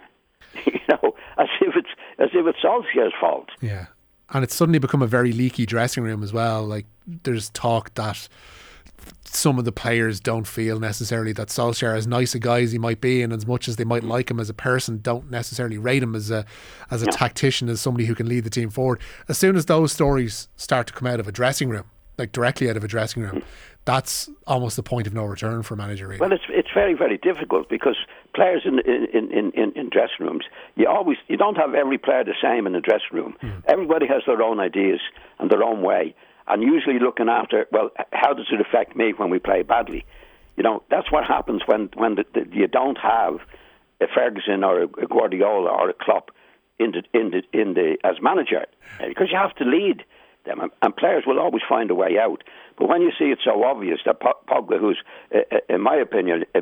you 0.66 0.80
know, 0.90 1.16
as 1.38 1.48
if 1.62 1.76
it's 1.76 1.90
as 2.20 2.30
if 2.34 2.46
it's 2.46 2.60
Solskjaer's 2.60 3.14
fault. 3.20 3.50
Yeah. 3.62 3.88
And 4.30 4.44
it's 4.44 4.56
suddenly 4.56 4.80
become 4.80 5.02
a 5.02 5.08
very 5.08 5.32
leaky 5.32 5.66
dressing 5.66 6.04
room 6.04 6.24
as 6.24 6.34
well. 6.34 6.66
Like 6.66 6.86
there's 7.06 7.50
talk 7.52 7.94
that 7.94 8.28
some 9.26 9.60
of 9.60 9.66
the 9.66 9.72
players 9.72 10.20
don't 10.20 10.48
feel 10.48 10.80
necessarily 10.80 11.34
that 11.34 11.50
Solskjaer, 11.50 11.96
as 11.96 12.08
nice 12.08 12.34
a 12.34 12.40
guy 12.40 12.62
as 12.62 12.72
he 12.72 12.78
might 12.78 13.02
be, 13.02 13.22
and 13.22 13.34
as 13.34 13.46
much 13.46 13.68
as 13.68 13.76
they 13.76 13.84
might 13.84 14.04
like 14.04 14.32
him 14.32 14.40
as 14.40 14.50
a 14.50 14.54
person, 14.54 15.00
don't 15.02 15.30
necessarily 15.30 15.78
rate 15.78 16.02
him 16.02 16.16
as 16.16 16.32
a 16.32 16.46
as 16.90 17.02
a 17.02 17.08
tactician, 17.08 17.70
as 17.70 17.82
somebody 17.82 18.06
who 18.06 18.16
can 18.16 18.28
lead 18.28 18.44
the 18.44 18.50
team 18.50 18.70
forward. 18.70 19.00
As 19.28 19.38
soon 19.38 19.56
as 19.56 19.66
those 19.66 19.92
stories 19.92 20.48
start 20.56 20.88
to 20.88 20.94
come 20.94 21.08
out 21.08 21.20
of 21.20 21.28
a 21.28 21.32
dressing 21.32 21.70
room, 21.70 21.86
like 22.18 22.32
directly 22.32 22.70
out 22.70 22.78
of 22.78 22.84
a 22.84 22.88
dressing 22.88 23.24
room, 23.24 23.44
that's 23.86 24.30
almost 24.48 24.76
the 24.76 24.84
point 24.84 25.06
of 25.06 25.14
no 25.14 25.26
return 25.26 25.62
for 25.62 25.76
a 25.76 25.78
manager. 25.78 26.08
Really. 26.08 26.20
Well, 26.20 26.34
it's 26.34 26.44
it's 26.50 26.70
very 26.74 26.96
very 26.96 27.18
difficult 27.18 27.70
because 27.70 27.98
players 28.34 28.64
in 28.66 28.80
in, 28.80 29.32
in, 29.32 29.52
in, 29.52 29.72
in 29.76 29.90
dressing 29.90 30.26
rooms, 30.26 30.46
you 30.76 30.88
always 30.88 31.18
you 31.28 31.38
don't 31.38 31.56
have 31.56 31.76
every 31.76 32.00
player 32.00 32.24
the 32.24 32.34
same 32.42 32.66
in 32.66 32.74
the 32.74 32.82
dressing 32.82 33.14
room. 33.14 33.38
Hmm. 33.40 33.60
Everybody 33.68 34.08
has 34.08 34.24
their 34.26 34.42
own 34.42 34.60
ideas 34.60 35.00
and 35.40 35.50
their 35.52 35.64
own 35.64 35.84
way, 35.84 36.16
and 36.48 36.64
usually 36.64 37.00
looking 37.00 37.30
after 37.30 37.68
well, 37.72 37.92
how 38.12 38.34
does 38.34 38.48
it 38.52 38.60
affect 38.60 38.96
me 38.96 39.14
when 39.16 39.30
we 39.30 39.38
play 39.38 39.62
badly? 39.62 40.04
You 40.58 40.64
know, 40.64 40.84
that's 40.90 41.12
what 41.12 41.24
happens 41.24 41.62
when 41.68 41.90
when 41.94 42.16
the, 42.16 42.26
the, 42.34 42.46
you 42.52 42.68
don't 42.68 42.98
have 42.98 43.36
a 44.02 44.08
Ferguson 44.14 44.64
or 44.64 44.82
a 44.82 44.88
Guardiola 44.88 45.70
or 45.70 45.90
a 45.90 45.94
Klopp 45.94 46.32
in 46.80 46.92
the 46.92 47.04
in 47.14 47.30
the 47.30 47.44
in 47.54 47.76
the 47.76 47.98
as 48.04 48.16
manager 48.20 48.66
because 49.08 49.28
you 49.32 49.38
have 49.38 49.56
to 49.56 49.64
lead 49.64 50.04
them, 50.46 50.60
and, 50.60 50.72
and 50.82 50.96
players 50.96 51.24
will 51.26 51.40
always 51.40 51.64
find 51.68 51.92
a 51.92 51.96
way 51.96 52.18
out. 52.20 52.44
But 52.78 52.90
when 52.90 53.02
you 53.02 53.12
see 53.18 53.26
it 53.26 53.40
so 53.44 53.64
obvious 53.64 54.00
that 54.06 54.20
Pogba, 54.20 54.80
who's 54.80 55.02
uh, 55.34 55.40
uh, 55.52 55.58
in 55.70 55.82
my 55.82 55.96
opinion 55.96 56.46
uh, 56.54 56.62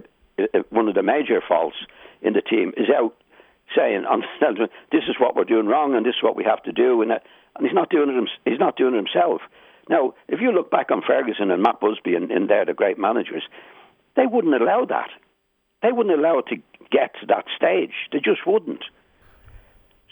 one 0.70 0.88
of 0.88 0.96
the 0.96 1.04
major 1.04 1.42
faults 1.48 1.78
in 2.22 2.34
the 2.34 2.42
team, 2.42 2.74
is 2.78 2.88
out 2.90 3.16
saying, 3.76 4.06
"This 4.92 5.04
is 5.08 5.16
what 5.20 5.36
we're 5.36 5.44
doing 5.44 5.68
wrong, 5.68 5.96
and 5.96 6.06
this 6.06 6.16
is 6.16 6.24
what 6.24 6.36
we 6.36 6.44
have 6.44 6.64
to 6.64 6.72
do," 6.72 7.02
and, 7.02 7.12
and 7.12 7.22
he's 7.62 7.74
not 7.74 7.90
doing 7.90 8.10
it. 8.10 8.50
He's 8.50 8.60
not 8.60 8.78
doing 8.78 8.94
it 8.94 8.98
himself. 8.98 9.42
Now, 9.90 10.14
if 10.28 10.40
you 10.40 10.52
look 10.52 10.72
back 10.72 10.92
on 10.92 11.02
Ferguson 11.06 11.52
and 11.52 11.62
Matt 11.62 11.80
Busby 11.82 12.16
and, 12.16 12.32
and 12.32 12.50
they're 12.50 12.66
the 12.66 12.74
great 12.74 12.98
managers, 12.98 13.44
they 14.16 14.26
wouldn't 14.26 14.54
allow 14.54 14.86
that. 14.86 15.10
They 15.82 15.92
wouldn't 15.92 16.18
allow 16.18 16.40
it 16.40 16.48
to 16.48 16.56
get 16.90 17.16
to 17.20 17.26
that 17.28 17.46
stage. 17.56 17.92
They 18.12 18.20
just 18.20 18.48
wouldn't. 18.48 18.84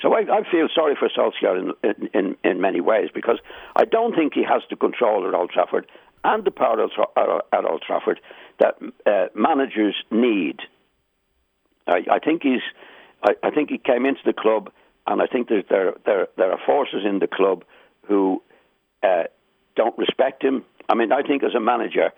So 0.02 0.14
I, 0.14 0.22
I 0.22 0.52
feel 0.52 0.68
sorry 0.74 0.96
for 0.98 1.10
Solskjaer 1.10 1.74
in, 1.84 2.10
in, 2.14 2.36
in 2.44 2.62
many 2.62 2.82
ways 2.82 3.10
because 3.14 3.38
I 3.76 3.86
don't 3.86 4.16
think 4.16 4.34
he 4.34 4.44
has 4.44 4.62
the 4.70 4.76
control 4.76 5.28
at 5.28 5.34
Old 5.34 5.52
Trafford 5.52 5.88
and 6.24 6.44
the 6.44 6.52
power 6.52 6.82
at 6.82 7.66
Old 7.66 7.84
Trafford 7.86 8.20
that 8.60 8.78
uh, 9.06 9.28
managers 9.36 9.96
need. 10.10 10.60
I, 11.88 12.02
I 12.12 12.20
think 12.20 12.44
he's. 12.44 12.62
I, 13.24 13.34
I 13.44 13.52
think 13.52 13.70
he 13.70 13.78
came 13.78 14.06
into 14.06 14.22
the 14.26 14.34
club, 14.34 14.72
and 15.06 15.22
I 15.22 15.28
think 15.28 15.50
there 15.50 15.64
there 15.70 15.94
there, 16.06 16.28
there 16.38 16.52
are 16.52 16.60
forces 16.66 17.04
in 17.06 17.20
the 17.20 17.28
club 17.28 17.64
who 18.08 18.42
uh, 19.04 19.24
don't 19.76 19.98
respect 19.98 20.44
him. 20.44 20.64
I 20.90 20.96
mean, 20.96 21.12
I 21.12 21.22
think 21.22 21.44
as 21.44 21.56
a 21.56 21.60
manager, 21.60 22.12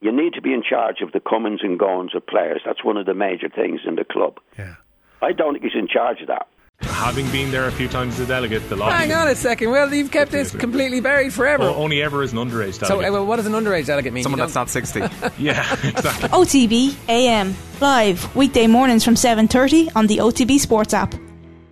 you 0.00 0.12
need 0.12 0.34
to 0.34 0.42
be 0.42 0.52
in 0.52 0.62
charge 0.62 1.00
of 1.02 1.12
the 1.12 1.20
comings 1.20 1.60
and 1.62 1.78
goings 1.78 2.14
of 2.14 2.26
players. 2.26 2.60
That's 2.64 2.84
one 2.84 2.96
of 2.96 3.06
the 3.06 3.14
major 3.14 3.48
things 3.48 3.80
in 3.86 3.96
the 3.96 4.04
club. 4.04 4.38
Yeah. 4.58 4.74
I 5.20 5.32
don't 5.32 5.54
think 5.54 5.64
he's 5.64 5.78
in 5.78 5.88
charge 5.88 6.20
of 6.20 6.28
that. 6.28 6.48
Having 6.84 7.30
been 7.30 7.50
there 7.50 7.66
a 7.66 7.72
few 7.72 7.88
times 7.88 8.14
as 8.14 8.20
a 8.20 8.26
delegate, 8.26 8.68
the 8.68 8.76
lobby. 8.76 8.94
Hang 8.94 9.12
on 9.12 9.28
a 9.28 9.34
second. 9.34 9.70
Well, 9.70 9.92
you've 9.92 10.10
kept 10.10 10.30
this 10.30 10.54
completely 10.54 11.00
buried 11.00 11.32
forever. 11.32 11.64
Well, 11.64 11.74
only 11.74 12.02
ever 12.02 12.22
as 12.22 12.32
an 12.32 12.38
underage 12.38 12.78
delegate. 12.78 12.86
So, 12.88 13.02
uh, 13.02 13.12
well, 13.12 13.26
what 13.26 13.36
does 13.36 13.46
an 13.46 13.52
underage 13.52 13.86
delegate 13.86 14.12
mean? 14.12 14.22
Someone 14.22 14.38
that's 14.38 14.54
not 14.54 14.70
60. 14.70 15.00
yeah, 15.38 15.72
exactly. 15.84 16.28
OTB 16.28 16.94
AM 17.08 17.54
live 17.80 18.34
weekday 18.36 18.66
mornings 18.66 19.04
from 19.04 19.14
7:30 19.14 19.94
on 19.96 20.06
the 20.06 20.18
OTB 20.18 20.58
Sports 20.58 20.94
app. 20.94 21.12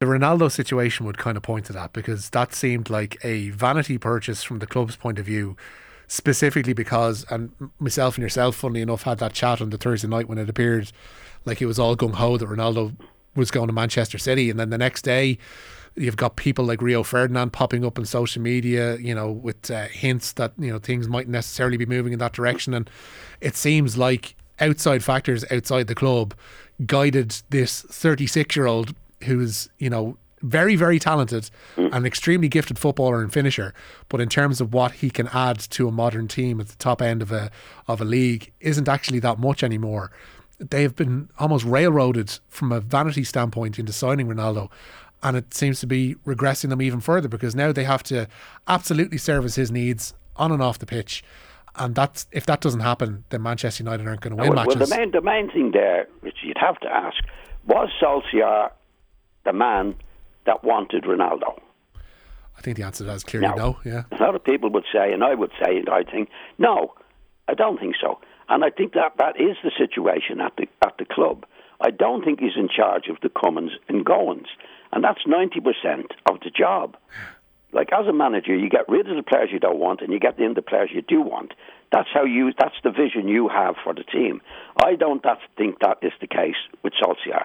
The 0.00 0.06
Ronaldo 0.06 0.50
situation 0.50 1.04
would 1.06 1.18
kind 1.18 1.36
of 1.36 1.42
point 1.42 1.66
to 1.66 1.74
that 1.74 1.92
because 1.92 2.30
that 2.30 2.54
seemed 2.54 2.88
like 2.88 3.22
a 3.22 3.50
vanity 3.50 3.98
purchase 3.98 4.42
from 4.42 4.58
the 4.58 4.66
club's 4.66 4.96
point 4.96 5.18
of 5.18 5.26
view, 5.26 5.56
specifically 6.08 6.72
because, 6.72 7.26
and 7.30 7.52
myself 7.78 8.16
and 8.16 8.22
yourself, 8.22 8.56
funnily 8.56 8.80
enough, 8.80 9.02
had 9.02 9.18
that 9.18 9.34
chat 9.34 9.60
on 9.60 9.68
the 9.68 9.76
Thursday 9.76 10.08
night 10.08 10.26
when 10.26 10.38
it 10.38 10.48
appeared 10.48 10.90
like 11.44 11.60
it 11.60 11.66
was 11.66 11.78
all 11.78 11.96
gung 11.96 12.14
ho 12.14 12.36
that 12.36 12.48
Ronaldo 12.48 12.96
was 13.34 13.50
going 13.50 13.66
to 13.68 13.72
Manchester 13.72 14.18
City, 14.18 14.50
and 14.50 14.58
then 14.58 14.70
the 14.70 14.78
next 14.78 15.02
day. 15.02 15.38
You've 15.96 16.16
got 16.16 16.36
people 16.36 16.64
like 16.64 16.80
Rio 16.80 17.02
Ferdinand 17.02 17.52
popping 17.52 17.84
up 17.84 17.98
on 17.98 18.06
social 18.06 18.40
media, 18.40 18.96
you 18.98 19.12
know, 19.12 19.32
with 19.32 19.72
uh, 19.72 19.86
hints 19.88 20.32
that 20.34 20.52
you 20.56 20.72
know 20.72 20.78
things 20.78 21.08
might 21.08 21.28
necessarily 21.28 21.76
be 21.76 21.84
moving 21.84 22.12
in 22.12 22.20
that 22.20 22.32
direction, 22.32 22.72
and 22.74 22.88
it 23.40 23.56
seems 23.56 23.98
like 23.98 24.36
outside 24.60 25.02
factors 25.02 25.44
outside 25.50 25.86
the 25.86 25.94
club 25.94 26.34
guided 26.86 27.34
this 27.50 27.82
36 27.82 28.54
year 28.54 28.66
old 28.66 28.94
who's 29.24 29.68
you 29.78 29.90
know 29.90 30.16
very 30.42 30.76
very 30.76 30.98
talented 30.98 31.50
mm. 31.76 31.92
and 31.92 32.06
extremely 32.06 32.48
gifted 32.48 32.78
footballer 32.78 33.20
and 33.20 33.32
finisher 33.32 33.74
but 34.08 34.20
in 34.20 34.28
terms 34.28 34.60
of 34.60 34.72
what 34.72 34.92
he 34.92 35.10
can 35.10 35.28
add 35.28 35.58
to 35.58 35.88
a 35.88 35.92
modern 35.92 36.28
team 36.28 36.60
at 36.60 36.68
the 36.68 36.76
top 36.76 37.02
end 37.02 37.20
of 37.20 37.30
a 37.30 37.50
of 37.88 38.00
a 38.00 38.04
league 38.04 38.52
isn't 38.60 38.88
actually 38.88 39.18
that 39.18 39.38
much 39.38 39.62
anymore 39.62 40.10
they've 40.60 40.94
been 40.94 41.28
almost 41.38 41.64
railroaded 41.64 42.38
from 42.48 42.72
a 42.72 42.80
vanity 42.80 43.24
standpoint 43.24 43.78
into 43.78 43.92
signing 43.92 44.28
Ronaldo 44.28 44.70
and 45.22 45.36
it 45.36 45.52
seems 45.52 45.80
to 45.80 45.86
be 45.86 46.16
regressing 46.26 46.68
them 46.70 46.80
even 46.80 47.00
further 47.00 47.28
because 47.28 47.54
now 47.54 47.72
they 47.72 47.84
have 47.84 48.02
to 48.04 48.26
absolutely 48.68 49.18
service 49.18 49.54
his 49.54 49.70
needs 49.70 50.14
on 50.36 50.52
and 50.52 50.62
off 50.62 50.78
the 50.78 50.86
pitch 50.86 51.24
and 51.76 51.94
that's 51.94 52.26
if 52.32 52.46
that 52.46 52.60
doesn't 52.60 52.80
happen 52.80 53.24
then 53.30 53.42
Manchester 53.42 53.82
United 53.82 54.06
aren't 54.06 54.20
going 54.20 54.36
to 54.36 54.40
win 54.40 54.54
well, 54.54 54.64
matches 54.64 54.76
well 54.76 54.86
the 54.86 54.96
main 54.96 55.10
the 55.10 55.20
main 55.20 55.50
thing 55.50 55.70
there 55.72 56.06
which 56.20 56.36
you'd 56.42 56.58
have 56.58 56.78
to 56.80 56.88
ask 56.88 57.16
was 57.66 57.88
Solskjaer 58.02 58.70
the 59.44 59.52
man 59.52 59.94
that 60.46 60.64
wanted 60.64 61.04
Ronaldo? 61.04 61.58
I 62.58 62.62
think 62.62 62.76
the 62.76 62.82
answer 62.82 63.04
to 63.04 63.04
that 63.04 63.16
is 63.16 63.24
clearly 63.24 63.48
no. 63.48 63.54
no. 63.54 63.78
Yeah. 63.84 64.02
A 64.12 64.22
lot 64.22 64.34
of 64.34 64.44
people 64.44 64.70
would 64.70 64.84
say, 64.92 65.12
and 65.12 65.24
I 65.24 65.34
would 65.34 65.52
say, 65.62 65.78
and 65.78 65.88
I 65.88 66.02
think, 66.02 66.28
no, 66.58 66.94
I 67.48 67.54
don't 67.54 67.78
think 67.78 67.94
so. 68.00 68.20
And 68.50 68.64
I 68.64 68.70
think 68.70 68.94
that 68.94 69.14
that 69.18 69.40
is 69.40 69.56
the 69.62 69.70
situation 69.78 70.40
at 70.40 70.52
the 70.56 70.66
at 70.84 70.98
the 70.98 71.04
club. 71.04 71.46
I 71.80 71.90
don't 71.90 72.22
think 72.24 72.40
he's 72.40 72.56
in 72.56 72.68
charge 72.68 73.06
of 73.08 73.16
the 73.22 73.30
comings 73.30 73.72
and 73.88 74.04
goings, 74.04 74.48
and 74.92 75.02
that's 75.02 75.26
ninety 75.26 75.60
percent 75.60 76.12
of 76.28 76.40
the 76.40 76.50
job. 76.50 76.96
Like 77.72 77.92
as 77.92 78.08
a 78.08 78.12
manager, 78.12 78.54
you 78.54 78.68
get 78.68 78.88
rid 78.88 79.08
of 79.08 79.16
the 79.16 79.22
players 79.22 79.50
you 79.52 79.60
don't 79.60 79.78
want, 79.78 80.00
and 80.00 80.12
you 80.12 80.18
get 80.18 80.40
in 80.40 80.54
the 80.54 80.62
players 80.62 80.90
you 80.92 81.00
do 81.00 81.22
want. 81.22 81.54
That's 81.92 82.08
how 82.12 82.24
you. 82.24 82.52
That's 82.58 82.74
the 82.82 82.90
vision 82.90 83.28
you 83.28 83.48
have 83.48 83.76
for 83.84 83.94
the 83.94 84.02
team. 84.02 84.42
I 84.84 84.96
don't 84.96 85.22
that, 85.22 85.38
think 85.56 85.78
that 85.78 85.98
is 86.02 86.12
the 86.20 86.26
case 86.26 86.60
with 86.82 86.92
Solskjaer. 87.00 87.44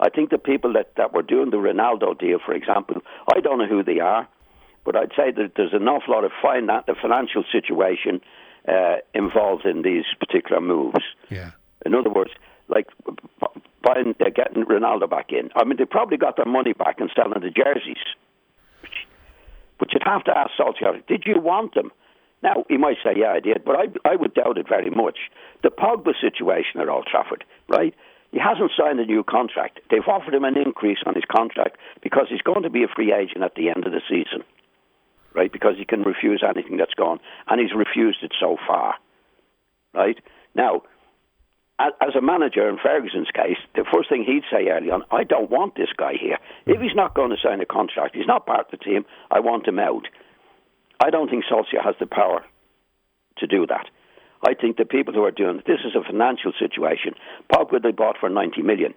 I 0.00 0.08
think 0.08 0.30
the 0.30 0.38
people 0.38 0.72
that, 0.72 0.96
that 0.96 1.12
were 1.12 1.22
doing 1.22 1.50
the 1.50 1.58
Ronaldo 1.58 2.18
deal, 2.18 2.38
for 2.44 2.54
example, 2.54 3.02
I 3.32 3.40
don't 3.40 3.58
know 3.58 3.66
who 3.68 3.84
they 3.84 4.00
are, 4.00 4.26
but 4.84 4.96
I'd 4.96 5.12
say 5.14 5.30
that 5.30 5.52
there's 5.56 5.74
an 5.74 5.86
awful 5.86 6.14
lot 6.14 6.24
of 6.24 6.32
finance, 6.42 6.84
the 6.86 6.94
financial 7.00 7.44
situation 7.52 8.20
uh, 8.68 8.96
involved 9.14 9.66
in 9.66 9.82
these 9.82 10.04
particular 10.18 10.60
moves. 10.60 11.04
Yeah. 11.28 11.50
In 11.84 11.94
other 11.94 12.10
words, 12.10 12.30
like 12.68 12.86
buying, 13.82 14.14
uh, 14.20 14.30
getting 14.34 14.64
Ronaldo 14.64 15.08
back 15.08 15.30
in. 15.30 15.50
I 15.56 15.64
mean, 15.64 15.76
they 15.78 15.84
probably 15.84 16.16
got 16.16 16.36
their 16.36 16.46
money 16.46 16.72
back 16.72 17.00
and 17.00 17.10
selling 17.14 17.40
the 17.40 17.50
jerseys. 17.50 18.04
But 19.78 19.92
you'd 19.92 20.02
have 20.04 20.24
to 20.24 20.36
ask 20.36 20.50
Solskjaer, 20.58 21.06
did 21.06 21.24
you 21.26 21.40
want 21.40 21.74
them? 21.74 21.90
Now, 22.42 22.64
he 22.68 22.76
might 22.76 22.96
say, 23.04 23.12
yeah, 23.16 23.32
I 23.32 23.40
did, 23.40 23.64
but 23.64 23.76
I, 23.76 23.84
I 24.08 24.16
would 24.16 24.34
doubt 24.34 24.58
it 24.58 24.68
very 24.68 24.90
much. 24.90 25.18
The 25.62 25.70
Pogba 25.70 26.12
situation 26.20 26.80
at 26.80 26.88
Old 26.88 27.06
Trafford, 27.06 27.44
right? 27.68 27.94
He 28.32 28.38
hasn't 28.38 28.70
signed 28.78 29.00
a 29.00 29.04
new 29.04 29.24
contract. 29.24 29.80
They've 29.90 30.06
offered 30.06 30.34
him 30.34 30.44
an 30.44 30.56
increase 30.56 30.98
on 31.04 31.14
his 31.14 31.24
contract 31.30 31.76
because 32.02 32.26
he's 32.30 32.40
going 32.42 32.62
to 32.62 32.70
be 32.70 32.84
a 32.84 32.88
free 32.88 33.12
agent 33.12 33.42
at 33.42 33.56
the 33.56 33.68
end 33.68 33.84
of 33.86 33.92
the 33.92 34.00
season, 34.08 34.44
right? 35.34 35.52
Because 35.52 35.74
he 35.78 35.84
can 35.84 36.02
refuse 36.02 36.42
anything 36.46 36.76
that's 36.76 36.94
gone, 36.94 37.20
and 37.48 37.60
he's 37.60 37.74
refused 37.74 38.18
it 38.22 38.32
so 38.38 38.56
far, 38.66 38.94
right? 39.94 40.18
Now, 40.54 40.82
as 41.78 42.14
a 42.16 42.20
manager 42.20 42.68
in 42.68 42.76
Ferguson's 42.76 43.30
case, 43.30 43.56
the 43.74 43.84
first 43.90 44.10
thing 44.10 44.24
he'd 44.24 44.44
say 44.50 44.68
early 44.68 44.90
on, 44.90 45.02
I 45.10 45.24
don't 45.24 45.50
want 45.50 45.76
this 45.76 45.88
guy 45.96 46.12
here. 46.20 46.36
If 46.66 46.80
he's 46.80 46.94
not 46.94 47.14
going 47.14 47.30
to 47.30 47.36
sign 47.42 47.60
a 47.60 47.66
contract, 47.66 48.14
he's 48.14 48.26
not 48.26 48.46
part 48.46 48.66
of 48.66 48.70
the 48.70 48.84
team, 48.84 49.06
I 49.30 49.40
want 49.40 49.66
him 49.66 49.78
out. 49.78 50.06
I 51.02 51.08
don't 51.08 51.30
think 51.30 51.44
Solskjaer 51.50 51.82
has 51.82 51.94
the 51.98 52.06
power 52.06 52.44
to 53.38 53.46
do 53.46 53.66
that. 53.66 53.86
I 54.42 54.54
think 54.54 54.76
the 54.76 54.84
people 54.84 55.14
who 55.14 55.24
are 55.24 55.30
doing 55.30 55.58
it, 55.58 55.66
this 55.66 55.80
is 55.84 55.94
a 55.94 56.04
financial 56.04 56.52
situation. 56.58 57.14
Pogba 57.50 57.82
they 57.82 57.92
bought 57.92 58.16
for 58.18 58.28
90 58.28 58.62
million. 58.62 58.94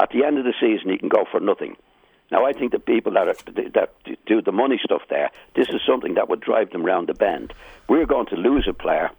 At 0.00 0.10
the 0.10 0.24
end 0.24 0.38
of 0.38 0.44
the 0.44 0.54
season, 0.60 0.90
he 0.90 0.98
can 0.98 1.08
go 1.08 1.24
for 1.30 1.40
nothing. 1.40 1.76
Now, 2.32 2.46
I 2.46 2.54
think 2.54 2.72
the 2.72 2.78
people 2.78 3.12
that 3.12 3.28
are, 3.28 3.34
that 3.74 3.90
do 4.24 4.40
the 4.40 4.52
money 4.52 4.80
stuff 4.82 5.02
there, 5.10 5.30
this 5.54 5.68
is 5.68 5.82
something 5.86 6.14
that 6.14 6.30
would 6.30 6.40
drive 6.40 6.70
them 6.70 6.82
round 6.82 7.08
the 7.08 7.14
bend. 7.14 7.52
We're 7.88 8.06
going 8.06 8.26
to 8.28 8.36
lose 8.36 8.66
a 8.66 8.72
player 8.72 9.10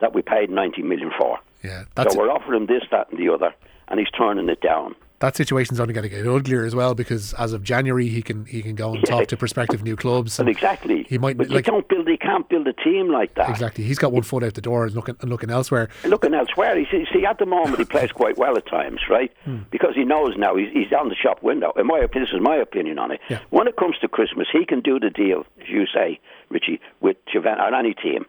that 0.00 0.14
we 0.14 0.22
paid 0.22 0.48
90 0.48 0.82
million 0.82 1.10
for. 1.18 1.40
Yeah, 1.64 1.84
so 1.96 2.16
we're 2.16 2.30
offering 2.30 2.66
this, 2.66 2.84
that, 2.92 3.10
and 3.10 3.18
the 3.18 3.32
other, 3.34 3.52
and 3.88 3.98
he's 3.98 4.10
turning 4.10 4.48
it 4.48 4.60
down 4.60 4.94
that 5.20 5.36
situation's 5.36 5.80
only 5.80 5.94
going 5.94 6.02
to 6.02 6.08
get 6.08 6.26
uglier 6.26 6.64
as 6.64 6.74
well 6.74 6.94
because 6.94 7.32
as 7.34 7.52
of 7.52 7.62
January 7.62 8.08
he 8.08 8.20
can 8.20 8.44
he 8.46 8.62
can 8.62 8.74
go 8.74 8.94
and 8.94 9.04
talk 9.06 9.26
to 9.28 9.36
prospective 9.36 9.82
new 9.82 9.96
clubs. 9.96 10.38
And 10.38 10.48
exactly. 10.54 11.04
He 11.04 11.18
might. 11.18 11.36
But 11.36 11.48
like, 11.48 11.66
you 11.66 11.72
don't 11.72 11.88
build. 11.88 12.08
You 12.08 12.18
can't 12.18 12.48
build 12.48 12.66
a 12.66 12.72
team 12.72 13.10
like 13.10 13.34
that. 13.36 13.48
Exactly. 13.48 13.84
He's 13.84 13.98
got 13.98 14.12
one 14.12 14.22
foot 14.22 14.42
out 14.42 14.54
the 14.54 14.60
door 14.60 14.84
and 14.84 14.94
looking 14.94 15.16
and 15.20 15.30
looking 15.30 15.50
elsewhere. 15.50 15.88
Looking 16.04 16.34
elsewhere. 16.34 16.76
He 16.76 16.86
see, 16.90 17.06
see, 17.12 17.24
at 17.24 17.38
the 17.38 17.46
moment 17.46 17.78
he 17.78 17.84
plays 17.84 18.12
quite 18.12 18.36
well 18.36 18.56
at 18.56 18.66
times, 18.66 19.00
right? 19.08 19.32
Hmm. 19.44 19.60
Because 19.70 19.94
he 19.94 20.04
knows 20.04 20.34
now 20.36 20.56
he's, 20.56 20.72
he's 20.72 20.92
on 20.92 21.08
the 21.08 21.14
shop 21.14 21.42
window. 21.42 21.72
In 21.76 21.86
my 21.86 21.98
opinion, 21.98 22.28
this 22.30 22.36
is 22.36 22.42
my 22.42 22.56
opinion 22.56 22.98
on 22.98 23.12
it. 23.12 23.20
Yeah. 23.28 23.40
When 23.50 23.68
it 23.68 23.76
comes 23.76 23.96
to 24.00 24.08
Christmas, 24.08 24.48
he 24.52 24.64
can 24.66 24.80
do 24.80 24.98
the 24.98 25.10
deal, 25.10 25.46
as 25.60 25.68
you 25.68 25.86
say, 25.92 26.20
Richie, 26.50 26.80
with 27.00 27.16
Juventus 27.32 27.64
or 27.64 27.74
any 27.74 27.94
team, 27.94 28.26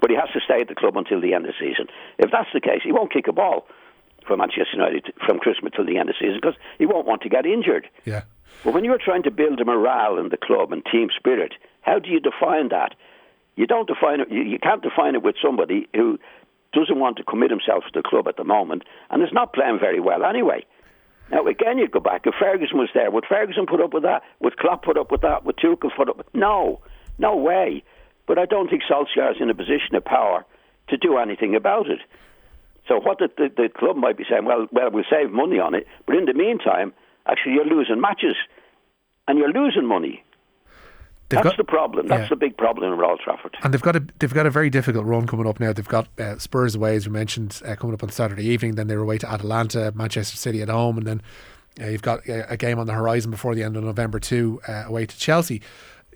but 0.00 0.10
he 0.10 0.16
has 0.16 0.28
to 0.32 0.40
stay 0.40 0.60
at 0.60 0.68
the 0.68 0.74
club 0.74 0.96
until 0.96 1.20
the 1.20 1.34
end 1.34 1.46
of 1.46 1.54
the 1.58 1.66
season. 1.66 1.86
If 2.18 2.30
that's 2.30 2.48
the 2.52 2.60
case, 2.60 2.80
he 2.84 2.92
won't 2.92 3.12
kick 3.12 3.28
a 3.28 3.32
ball 3.32 3.66
for 4.28 4.36
Manchester 4.36 4.74
United 4.74 5.12
from 5.26 5.38
Christmas 5.38 5.72
till 5.74 5.86
the 5.86 5.98
end 5.98 6.08
of 6.08 6.14
the 6.20 6.26
season 6.26 6.38
because 6.40 6.56
he 6.78 6.86
won't 6.86 7.06
want 7.06 7.22
to 7.22 7.28
get 7.28 7.46
injured. 7.46 7.88
Yeah. 8.04 8.22
But 8.64 8.74
when 8.74 8.84
you're 8.84 8.98
trying 9.02 9.22
to 9.24 9.30
build 9.30 9.60
a 9.60 9.64
morale 9.64 10.18
in 10.18 10.28
the 10.28 10.36
club 10.36 10.72
and 10.72 10.84
team 10.84 11.08
spirit, 11.16 11.54
how 11.82 11.98
do 11.98 12.10
you 12.10 12.20
define 12.20 12.68
that? 12.68 12.94
You 13.56 13.66
don't 13.66 13.88
define 13.88 14.20
it. 14.20 14.30
You 14.30 14.58
can't 14.62 14.82
define 14.82 15.14
it 15.14 15.22
with 15.22 15.36
somebody 15.42 15.88
who 15.94 16.18
doesn't 16.72 16.98
want 16.98 17.16
to 17.16 17.24
commit 17.24 17.50
himself 17.50 17.84
to 17.84 17.90
the 17.94 18.08
club 18.08 18.28
at 18.28 18.36
the 18.36 18.44
moment 18.44 18.84
and 19.10 19.22
is 19.22 19.32
not 19.32 19.52
playing 19.52 19.78
very 19.80 20.00
well 20.00 20.24
anyway. 20.24 20.64
Now 21.30 21.46
again, 21.46 21.78
you 21.78 21.88
go 21.88 22.00
back. 22.00 22.22
If 22.24 22.34
Ferguson 22.38 22.78
was 22.78 22.88
there, 22.94 23.10
would 23.10 23.24
Ferguson 23.28 23.66
put 23.66 23.80
up 23.80 23.92
with 23.92 24.02
that? 24.02 24.22
Would 24.40 24.58
Klopp 24.58 24.84
put 24.84 24.96
up 24.96 25.10
with 25.10 25.22
that? 25.22 25.44
Would 25.44 25.56
Tuchel 25.56 25.90
put 25.96 26.08
up? 26.08 26.18
With 26.18 26.26
No, 26.34 26.80
no 27.18 27.36
way. 27.36 27.82
But 28.26 28.38
I 28.38 28.44
don't 28.44 28.68
think 28.68 28.82
Solskjaer 28.88 29.32
is 29.32 29.40
in 29.40 29.50
a 29.50 29.54
position 29.54 29.94
of 29.94 30.04
power 30.04 30.44
to 30.88 30.96
do 30.96 31.18
anything 31.18 31.54
about 31.54 31.88
it. 31.88 32.00
So 32.88 32.98
what 32.98 33.18
the, 33.18 33.28
the, 33.36 33.48
the, 33.54 33.68
club 33.68 33.96
might 33.96 34.16
be 34.16 34.24
saying, 34.28 34.46
well, 34.46 34.66
well, 34.72 34.90
we'll 34.90 35.04
save 35.10 35.30
money 35.30 35.58
on 35.58 35.74
it, 35.74 35.86
but 36.06 36.16
in 36.16 36.24
the 36.24 36.32
meantime, 36.34 36.92
actually, 37.28 37.52
you're 37.52 37.66
losing 37.66 38.00
matches 38.00 38.34
and 39.28 39.38
you're 39.38 39.52
losing 39.52 39.86
money. 39.86 40.24
They've 41.28 41.36
That's 41.36 41.50
got- 41.50 41.56
the 41.58 41.64
problem. 41.64 42.08
That's 42.08 42.22
yeah. 42.22 42.28
the 42.30 42.36
big 42.36 42.56
problem 42.56 42.90
in 42.90 42.98
Old 42.98 43.20
Trafford. 43.22 43.56
And 43.62 43.74
they've 43.74 43.82
got 43.82 43.96
a 43.96 44.02
they've 44.18 44.32
got 44.32 44.46
a 44.46 44.50
very 44.50 44.70
difficult 44.70 45.04
run 45.04 45.26
coming 45.26 45.46
up 45.46 45.60
now. 45.60 45.74
They've 45.74 45.86
got 45.86 46.08
uh, 46.18 46.38
Spurs 46.38 46.74
away, 46.74 46.96
as 46.96 47.06
we 47.06 47.12
mentioned, 47.12 47.60
uh, 47.66 47.76
coming 47.76 47.92
up 47.92 48.02
on 48.02 48.08
Saturday 48.08 48.46
evening. 48.46 48.76
Then 48.76 48.86
they're 48.86 48.98
away 48.98 49.18
to 49.18 49.30
Atalanta, 49.30 49.92
Manchester 49.94 50.38
City 50.38 50.62
at 50.62 50.70
home, 50.70 50.96
and 50.96 51.06
then 51.06 51.22
uh, 51.78 51.88
you've 51.88 52.00
got 52.00 52.26
a, 52.26 52.52
a 52.52 52.56
game 52.56 52.78
on 52.78 52.86
the 52.86 52.94
horizon 52.94 53.30
before 53.30 53.54
the 53.54 53.62
end 53.62 53.76
of 53.76 53.84
November 53.84 54.18
too, 54.18 54.60
uh, 54.66 54.84
away 54.86 55.04
to 55.04 55.18
Chelsea. 55.18 55.60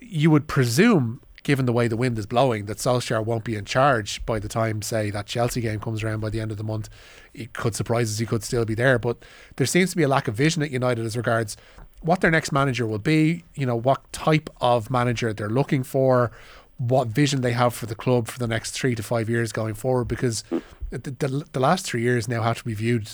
You 0.01 0.31
would 0.31 0.47
presume, 0.47 1.21
given 1.43 1.65
the 1.65 1.73
way 1.73 1.87
the 1.87 1.97
wind 1.97 2.17
is 2.17 2.25
blowing, 2.25 2.65
that 2.65 2.77
Solskjaer 2.77 3.23
won't 3.23 3.43
be 3.43 3.55
in 3.55 3.65
charge 3.65 4.25
by 4.25 4.39
the 4.39 4.47
time, 4.47 4.81
say, 4.81 5.09
that 5.11 5.27
Chelsea 5.27 5.61
game 5.61 5.79
comes 5.79 6.03
around 6.03 6.21
by 6.21 6.29
the 6.29 6.39
end 6.39 6.51
of 6.51 6.57
the 6.57 6.63
month. 6.63 6.89
It 7.33 7.53
could 7.53 7.75
surprise 7.75 8.11
us; 8.11 8.19
he 8.19 8.25
could 8.25 8.43
still 8.43 8.65
be 8.65 8.75
there, 8.75 8.97
but 8.97 9.17
there 9.57 9.67
seems 9.67 9.91
to 9.91 9.97
be 9.97 10.03
a 10.03 10.07
lack 10.07 10.27
of 10.27 10.35
vision 10.35 10.63
at 10.63 10.71
United 10.71 11.05
as 11.05 11.15
regards 11.15 11.57
what 12.01 12.21
their 12.21 12.31
next 12.31 12.51
manager 12.51 12.85
will 12.85 12.99
be, 12.99 13.43
you 13.55 13.65
know, 13.65 13.75
what 13.75 14.11
type 14.11 14.49
of 14.59 14.91
manager 14.91 15.33
they're 15.33 15.49
looking 15.49 15.83
for, 15.83 16.31
what 16.77 17.07
vision 17.07 17.41
they 17.41 17.53
have 17.53 17.73
for 17.73 17.85
the 17.85 17.95
club 17.95 18.27
for 18.27 18.39
the 18.39 18.47
next 18.47 18.71
three 18.71 18.93
to 18.95 19.03
five 19.03 19.29
years 19.29 19.51
going 19.51 19.73
forward, 19.73 20.05
because 20.05 20.43
the, 20.89 20.97
the, 20.99 21.45
the 21.53 21.59
last 21.59 21.85
three 21.85 22.01
years 22.01 22.27
now 22.27 22.41
have 22.41 22.57
to 22.57 22.65
be 22.65 22.73
viewed 22.73 23.09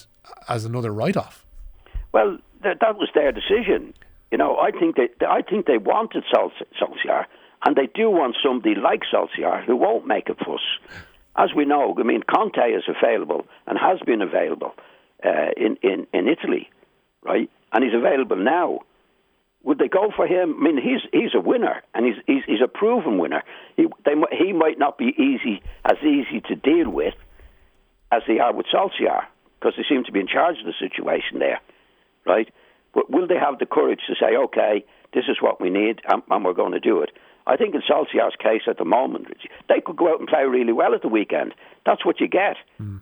as 0.48 0.65
another 0.65 0.91
write 0.91 1.15
off. 1.15 1.45
Well, 2.12 2.38
th- 2.63 2.77
that 2.81 2.98
was 2.98 3.09
their 3.13 3.31
decision. 3.31 3.93
You 4.31 4.38
know, 4.38 4.57
I 4.57 4.71
think 4.71 4.95
they, 4.95 5.09
I 5.25 5.41
think 5.41 5.65
they 5.67 5.77
wanted 5.77 6.24
Sol- 6.33 6.51
Solskjaer, 6.79 7.25
and 7.65 7.75
they 7.75 7.87
do 7.93 8.09
want 8.09 8.37
somebody 8.43 8.75
like 8.75 9.01
Solskjaer 9.13 9.65
who 9.65 9.75
won't 9.75 10.07
make 10.07 10.29
a 10.29 10.35
fuss. 10.35 10.61
As 11.35 11.49
we 11.55 11.65
know, 11.65 11.95
I 11.97 12.03
mean, 12.03 12.23
Conte 12.23 12.57
is 12.57 12.83
available 12.87 13.45
and 13.67 13.77
has 13.77 13.99
been 14.05 14.21
available 14.21 14.73
uh, 15.23 15.51
in, 15.55 15.77
in 15.83 16.07
in 16.13 16.27
Italy, 16.27 16.69
right? 17.23 17.49
And 17.71 17.83
he's 17.83 17.93
available 17.93 18.37
now. 18.37 18.79
Would 19.63 19.77
they 19.77 19.89
go 19.89 20.09
for 20.15 20.25
him? 20.25 20.55
I 20.59 20.63
mean, 20.63 20.77
he's 20.77 21.01
he's 21.11 21.35
a 21.35 21.39
winner, 21.41 21.83
and 21.93 22.05
he's 22.05 22.15
he's, 22.25 22.43
he's 22.45 22.61
a 22.63 22.67
proven 22.67 23.19
winner. 23.19 23.43
He 23.75 23.87
they, 24.05 24.13
he 24.31 24.53
might 24.53 24.79
not 24.79 24.97
be 24.97 25.13
easy 25.17 25.61
as 25.85 25.97
easy 26.01 26.41
to 26.47 26.55
deal 26.55 26.89
with 26.89 27.13
as 28.11 28.21
they 28.27 28.39
are 28.39 28.53
with 28.53 28.65
Solskjaer 28.73 29.25
because 29.59 29.73
they 29.77 29.83
seem 29.87 30.03
to 30.05 30.11
be 30.11 30.19
in 30.19 30.27
charge 30.27 30.57
of 30.59 30.65
the 30.65 30.73
situation 30.79 31.39
there, 31.39 31.59
right? 32.25 32.49
But 32.93 33.11
will 33.11 33.27
they 33.27 33.37
have 33.37 33.59
the 33.59 33.65
courage 33.65 33.99
to 34.07 34.15
say, 34.15 34.35
okay, 34.35 34.85
this 35.13 35.25
is 35.27 35.37
what 35.41 35.61
we 35.61 35.69
need, 35.69 36.01
and, 36.07 36.23
and 36.29 36.45
we're 36.45 36.53
going 36.53 36.71
to 36.71 36.79
do 36.79 37.01
it? 37.01 37.11
I 37.49 37.57
think 37.57 37.73
in 37.73 37.81
Solskjaer's 37.81 38.35
case 38.37 38.61
at 38.67 38.77
the 38.77 38.85
moment, 38.85 39.27
they 39.67 39.81
could 39.81 39.97
go 39.97 40.13
out 40.13 40.19
and 40.19 40.29
play 40.29 40.43
really 40.43 40.71
well 40.71 40.93
at 40.93 41.01
the 41.01 41.07
weekend. 41.07 41.55
That's 41.83 42.05
what 42.05 42.19
you 42.19 42.27
get. 42.27 42.57
Hmm. 42.77 42.97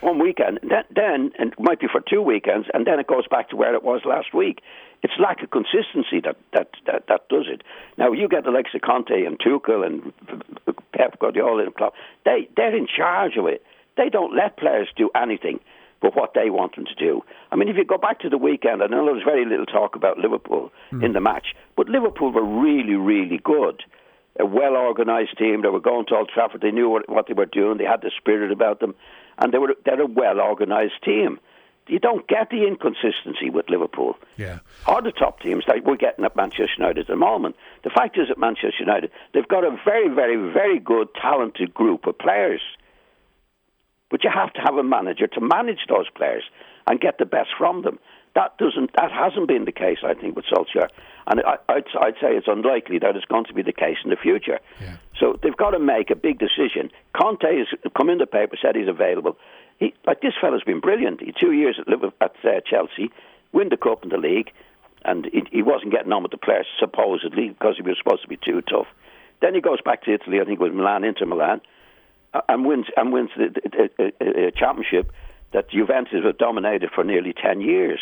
One 0.00 0.18
weekend, 0.20 0.60
then, 0.62 0.84
then 0.94 1.32
and 1.38 1.52
it 1.52 1.60
might 1.60 1.80
be 1.80 1.86
for 1.90 2.00
two 2.00 2.22
weekends, 2.22 2.68
and 2.74 2.86
then 2.86 2.98
it 2.98 3.06
goes 3.06 3.26
back 3.28 3.50
to 3.50 3.56
where 3.56 3.74
it 3.74 3.82
was 3.82 4.02
last 4.04 4.32
week. 4.32 4.60
It's 5.02 5.12
lack 5.18 5.42
of 5.42 5.50
consistency 5.50 6.20
that 6.24 6.36
that 6.52 6.70
that, 6.86 7.06
that 7.08 7.28
does 7.28 7.46
it. 7.48 7.62
Now 7.98 8.12
you 8.12 8.28
get 8.28 8.44
the 8.44 8.50
likes 8.50 8.70
of 8.74 8.82
Conte 8.82 9.24
and 9.24 9.38
Tuchel 9.38 9.84
and 9.84 10.12
Pep 10.92 11.18
Guardiola 11.18 11.64
and 11.64 11.74
Klopp. 11.74 11.94
They 12.24 12.48
they're 12.56 12.76
in 12.76 12.86
charge 12.86 13.36
of 13.36 13.46
it. 13.46 13.64
They 13.96 14.08
don't 14.08 14.34
let 14.34 14.56
players 14.56 14.88
do 14.96 15.10
anything 15.14 15.60
but 16.02 16.16
what 16.16 16.34
they 16.34 16.50
want 16.50 16.74
them 16.74 16.84
to 16.84 16.94
do. 16.96 17.22
I 17.52 17.56
mean, 17.56 17.68
if 17.68 17.76
you 17.76 17.84
go 17.84 17.96
back 17.96 18.18
to 18.20 18.28
the 18.28 18.36
weekend, 18.36 18.82
I 18.82 18.86
know 18.86 19.04
there 19.04 19.14
was 19.14 19.22
very 19.24 19.46
little 19.46 19.64
talk 19.64 19.94
about 19.94 20.18
Liverpool 20.18 20.72
in 20.90 20.98
hmm. 21.00 21.12
the 21.12 21.20
match, 21.20 21.54
but 21.76 21.88
Liverpool 21.88 22.32
were 22.32 22.44
really, 22.44 22.96
really 22.96 23.38
good. 23.38 23.84
A 24.40 24.46
well 24.46 24.76
organised 24.76 25.38
team. 25.38 25.62
They 25.62 25.68
were 25.68 25.80
going 25.80 26.06
to 26.06 26.16
Old 26.16 26.30
Trafford. 26.32 26.62
They 26.62 26.70
knew 26.70 26.88
what, 26.88 27.08
what 27.08 27.26
they 27.28 27.34
were 27.34 27.46
doing. 27.46 27.78
They 27.78 27.84
had 27.84 28.00
the 28.00 28.10
spirit 28.16 28.50
about 28.50 28.80
them, 28.80 28.94
and 29.38 29.52
they 29.52 29.58
were 29.58 29.76
they're 29.84 30.00
a 30.00 30.06
well 30.06 30.40
organised 30.40 31.02
team. 31.04 31.38
You 31.86 31.98
don't 31.98 32.26
get 32.28 32.48
the 32.48 32.66
inconsistency 32.66 33.50
with 33.50 33.68
Liverpool 33.68 34.16
Yeah. 34.36 34.60
are 34.86 35.02
the 35.02 35.10
top 35.10 35.40
teams 35.40 35.64
like 35.66 35.84
we're 35.84 35.96
getting 35.96 36.24
at 36.24 36.36
Manchester 36.36 36.70
United 36.78 37.00
at 37.00 37.06
the 37.08 37.16
moment. 37.16 37.56
The 37.82 37.90
fact 37.90 38.16
is 38.16 38.30
at 38.30 38.38
Manchester 38.38 38.80
United, 38.80 39.10
they've 39.34 39.46
got 39.46 39.64
a 39.64 39.76
very, 39.84 40.08
very, 40.08 40.36
very 40.52 40.78
good, 40.78 41.08
talented 41.20 41.74
group 41.74 42.06
of 42.06 42.16
players. 42.16 42.62
But 44.12 44.22
you 44.22 44.30
have 44.30 44.52
to 44.52 44.60
have 44.60 44.76
a 44.76 44.82
manager 44.84 45.26
to 45.26 45.40
manage 45.40 45.86
those 45.88 46.08
players 46.10 46.44
and 46.86 47.00
get 47.00 47.16
the 47.18 47.24
best 47.24 47.48
from 47.56 47.80
them. 47.82 47.98
That 48.34 48.56
doesn't. 48.58 48.92
That 48.94 49.10
hasn't 49.10 49.48
been 49.48 49.64
the 49.64 49.72
case, 49.72 49.98
I 50.04 50.14
think, 50.14 50.36
with 50.36 50.44
Solskjaer, 50.46 50.88
and 51.26 51.40
I, 51.40 51.56
I'd, 51.68 51.84
I'd 52.00 52.14
say 52.14 52.36
it's 52.36 52.46
unlikely 52.46 52.98
that 53.00 53.16
it's 53.16 53.24
going 53.24 53.46
to 53.46 53.54
be 53.54 53.62
the 53.62 53.72
case 53.72 53.98
in 54.04 54.10
the 54.10 54.16
future. 54.16 54.60
Yeah. 54.80 54.96
So 55.18 55.38
they've 55.42 55.56
got 55.56 55.70
to 55.70 55.78
make 55.78 56.10
a 56.10 56.14
big 56.14 56.38
decision. 56.38 56.90
Conte 57.14 57.44
has 57.44 57.66
come 57.96 58.10
in 58.10 58.18
the 58.18 58.26
paper, 58.26 58.56
said 58.60 58.76
he's 58.76 58.88
available. 58.88 59.36
He, 59.78 59.94
like 60.06 60.20
this 60.20 60.32
fella's 60.40 60.62
been 60.62 60.80
brilliant. 60.80 61.20
He 61.20 61.32
two 61.38 61.52
years 61.52 61.78
at, 61.80 61.92
at 62.20 62.36
uh, 62.44 62.60
Chelsea, 62.64 63.10
win 63.52 63.68
the 63.70 63.76
cup 63.76 64.02
and 64.02 64.12
the 64.12 64.18
league, 64.18 64.50
and 65.04 65.26
he, 65.32 65.42
he 65.50 65.62
wasn't 65.62 65.92
getting 65.92 66.12
on 66.12 66.22
with 66.22 66.32
the 66.32 66.38
players 66.38 66.66
supposedly 66.78 67.48
because 67.48 67.76
he 67.76 67.82
was 67.82 67.96
supposed 67.98 68.22
to 68.22 68.28
be 68.28 68.38
too 68.38 68.62
tough. 68.62 68.88
Then 69.40 69.54
he 69.54 69.60
goes 69.60 69.80
back 69.82 70.04
to 70.04 70.14
Italy. 70.14 70.40
I 70.40 70.44
think 70.44 70.60
it 70.60 70.62
was 70.62 70.72
Milan, 70.72 71.04
Inter 71.04 71.26
Milan, 71.26 71.60
and 72.48 72.64
wins 72.64 72.86
and 72.96 73.12
wins 73.12 73.30
the, 73.36 73.48
the, 73.48 73.90
the, 73.96 74.12
the, 74.18 74.52
championship 74.56 75.12
that 75.52 75.70
Juventus 75.70 76.24
have 76.24 76.38
dominated 76.38 76.90
for 76.94 77.04
nearly 77.04 77.32
ten 77.34 77.60
years. 77.60 78.00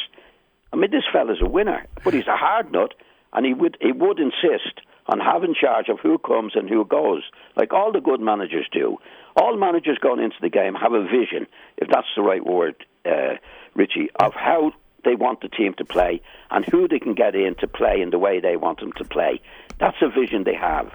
I 0.72 0.76
mean, 0.76 0.90
this 0.90 1.04
fella's 1.12 1.40
a 1.42 1.48
winner, 1.48 1.86
but 2.04 2.14
he's 2.14 2.28
a 2.28 2.36
hard 2.36 2.70
nut, 2.70 2.94
and 3.32 3.44
he 3.44 3.54
would 3.54 3.76
he 3.80 3.92
would 3.92 4.18
insist 4.20 4.80
on 5.06 5.18
having 5.18 5.54
charge 5.54 5.88
of 5.88 5.98
who 6.00 6.18
comes 6.18 6.52
and 6.54 6.68
who 6.68 6.84
goes, 6.84 7.22
like 7.56 7.72
all 7.72 7.90
the 7.92 8.00
good 8.00 8.20
managers 8.20 8.66
do. 8.70 8.98
All 9.36 9.56
managers 9.56 9.98
going 9.98 10.22
into 10.22 10.36
the 10.40 10.48
game 10.48 10.74
have 10.74 10.92
a 10.92 11.02
vision, 11.02 11.46
if 11.76 11.88
that's 11.88 12.06
the 12.14 12.22
right 12.22 12.44
word, 12.44 12.84
uh, 13.04 13.34
Richie, 13.74 14.10
of 14.20 14.34
how 14.34 14.72
they 15.04 15.14
want 15.14 15.40
the 15.40 15.48
team 15.48 15.74
to 15.74 15.84
play 15.84 16.20
and 16.50 16.64
who 16.64 16.86
they 16.86 16.98
can 16.98 17.14
get 17.14 17.34
in 17.34 17.54
to 17.56 17.66
play 17.66 18.00
in 18.00 18.10
the 18.10 18.18
way 18.18 18.40
they 18.40 18.56
want 18.56 18.80
them 18.80 18.92
to 18.92 19.04
play. 19.04 19.40
That's 19.78 19.96
a 20.02 20.08
vision 20.08 20.44
they 20.44 20.54
have, 20.54 20.92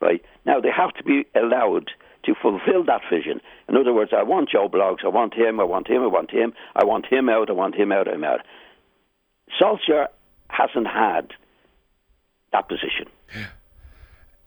right? 0.00 0.24
Now 0.46 0.60
they 0.60 0.70
have 0.70 0.94
to 0.94 1.02
be 1.02 1.26
allowed 1.34 1.90
to 2.28 2.34
fulfill 2.40 2.84
that 2.84 3.00
vision. 3.10 3.40
In 3.68 3.76
other 3.76 3.92
words, 3.92 4.12
I 4.16 4.22
want 4.22 4.50
Joe 4.50 4.68
Bloggs, 4.68 5.04
I 5.04 5.08
want 5.08 5.34
him, 5.34 5.58
I 5.58 5.64
want 5.64 5.88
him, 5.88 6.02
I 6.02 6.06
want 6.06 6.30
him, 6.30 6.52
I 6.76 6.84
want 6.84 7.06
him 7.06 7.28
out, 7.28 7.48
I 7.48 7.54
want 7.54 7.74
him 7.74 7.90
out, 7.90 8.06
I'm 8.06 8.22
out. 8.22 8.40
Solskjaer 9.60 10.08
hasn't 10.50 10.86
had 10.86 11.32
that 12.52 12.68
position. 12.68 13.06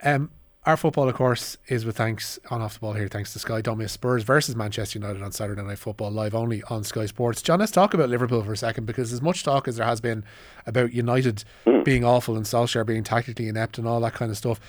Um, 0.03 0.29
our 0.63 0.77
football, 0.77 1.09
of 1.09 1.15
course, 1.15 1.57
is 1.69 1.85
with 1.85 1.97
thanks 1.97 2.37
on 2.51 2.61
off 2.61 2.75
the 2.75 2.79
ball 2.81 2.93
here, 2.93 3.07
thanks 3.07 3.33
to 3.33 3.39
Sky. 3.39 3.61
Don't 3.61 3.79
miss 3.79 3.93
Spurs 3.93 4.21
versus 4.23 4.55
Manchester 4.55 4.99
United 4.99 5.23
on 5.23 5.31
Saturday 5.31 5.63
Night 5.63 5.79
Football, 5.79 6.11
live 6.11 6.35
only 6.35 6.61
on 6.69 6.83
Sky 6.83 7.07
Sports. 7.07 7.41
John, 7.41 7.59
let's 7.59 7.71
talk 7.71 7.95
about 7.95 8.09
Liverpool 8.09 8.43
for 8.43 8.53
a 8.53 8.57
second 8.57 8.85
because 8.85 9.11
as 9.11 9.23
much 9.23 9.43
talk 9.43 9.67
as 9.67 9.77
there 9.77 9.87
has 9.87 10.01
been 10.01 10.23
about 10.67 10.93
United 10.93 11.43
being 11.83 12.05
awful 12.05 12.35
and 12.35 12.45
Solskjaer 12.45 12.85
being 12.85 13.03
tactically 13.03 13.47
inept 13.47 13.79
and 13.79 13.87
all 13.87 13.99
that 14.01 14.13
kind 14.13 14.29
of 14.29 14.37
stuff, 14.37 14.59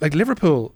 like 0.00 0.14
Liverpool 0.14 0.74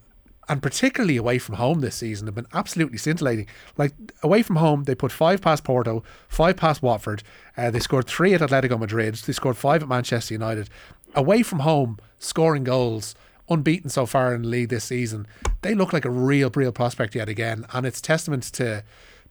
and 0.49 0.63
particularly 0.63 1.17
away 1.17 1.39
from 1.39 1.57
home 1.57 1.81
this 1.81 1.97
season 1.97 2.27
have 2.27 2.35
been 2.35 2.47
absolutely 2.53 2.99
scintillating. 2.99 3.47
Like 3.77 3.93
away 4.23 4.43
from 4.43 4.57
home, 4.57 4.85
they 4.85 4.95
put 4.95 5.11
five 5.11 5.41
past 5.41 5.65
Porto, 5.65 6.05
five 6.29 6.57
past 6.57 6.83
Watford. 6.83 7.23
Uh, 7.57 7.71
they 7.71 7.81
scored 7.81 8.07
three 8.07 8.33
at 8.35 8.41
Atletico 8.41 8.79
Madrid. 8.79 9.15
They 9.15 9.33
scored 9.33 9.57
five 9.57 9.83
at 9.83 9.89
Manchester 9.89 10.35
United. 10.35 10.71
Away 11.15 11.43
from 11.43 11.61
home, 11.61 11.99
scoring 12.19 12.65
goals, 12.65 13.15
unbeaten 13.49 13.91
so 13.91 14.07
far 14.07 14.35
in 14.35 14.43
the 14.43 14.49
league 14.49 14.69
this 14.69 14.85
season. 14.85 15.27
They 15.63 15.75
look 15.75 15.93
like 15.93 16.05
a 16.05 16.11
real, 16.11 16.51
real 16.55 16.73
prospect 16.73 17.15
yet 17.15 17.29
again, 17.29 17.67
and 17.73 17.87
it's 17.87 18.01
testament 18.01 18.45
to 18.55 18.85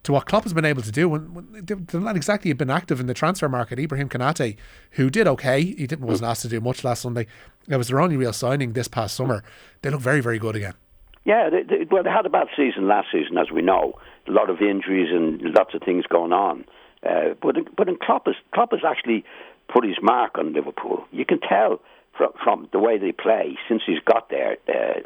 to 0.04 0.12
what 0.12 0.28
Klopp 0.28 0.44
has 0.44 0.54
been 0.54 0.66
able 0.66 0.84
to 0.84 0.92
do. 0.92 1.10
When, 1.10 1.64
they're 1.64 2.00
not 2.00 2.16
exactly 2.16 2.54
been 2.54 2.70
active 2.70 3.00
in 3.00 3.08
the 3.08 3.16
transfer 3.16 3.50
market. 3.50 3.80
Ibrahim 3.80 4.08
Konaté, 4.08 4.56
who 4.92 5.10
did 5.10 5.28
okay, 5.28 5.64
he 5.64 5.88
didn't 5.88 6.06
wasn't 6.06 6.30
asked 6.30 6.44
to 6.44 6.48
do 6.48 6.62
much 6.62 6.84
last 6.84 7.02
Sunday. 7.02 7.26
It 7.68 7.78
was 7.78 7.88
their 7.88 8.00
only 8.00 8.16
real 8.16 8.32
signing 8.32 8.74
this 8.74 8.88
past 8.88 9.16
summer. 9.16 9.44
They 9.82 9.90
look 9.90 10.02
very, 10.02 10.22
very 10.22 10.38
good 10.38 10.56
again. 10.56 10.76
Yeah, 11.26 11.50
they, 11.50 11.64
they, 11.64 11.86
well, 11.90 12.04
they 12.04 12.10
had 12.12 12.26
a 12.26 12.30
bad 12.30 12.48
season 12.56 12.88
last 12.88 13.08
season, 13.12 13.38
as 13.38 13.52
we 13.52 13.62
know. 13.62 13.94
A 14.28 14.32
lot 14.32 14.50
of 14.50 14.62
injuries 14.62 15.10
and 15.12 15.42
lots 15.42 15.74
of 15.74 15.82
things 15.82 16.06
going 16.08 16.32
on. 16.32 16.66
Uh, 17.04 17.34
but 17.42 17.56
but 17.76 17.90
in 17.90 17.98
Klopp 17.98 18.28
has, 18.28 18.36
Klopp 18.54 18.72
has 18.72 18.82
actually 18.88 19.26
put 19.72 19.84
his 19.84 19.98
mark 20.02 20.38
on 20.38 20.54
Liverpool. 20.54 21.06
You 21.12 21.26
can 21.26 21.40
tell 21.40 21.82
from 22.18 22.32
from 22.44 22.70
the 22.72 22.80
way 22.80 22.98
they 22.98 23.12
play 23.12 23.58
since 23.68 23.82
he's 23.86 24.00
got 24.06 24.30
there. 24.30 24.58
Uh, 24.70 25.02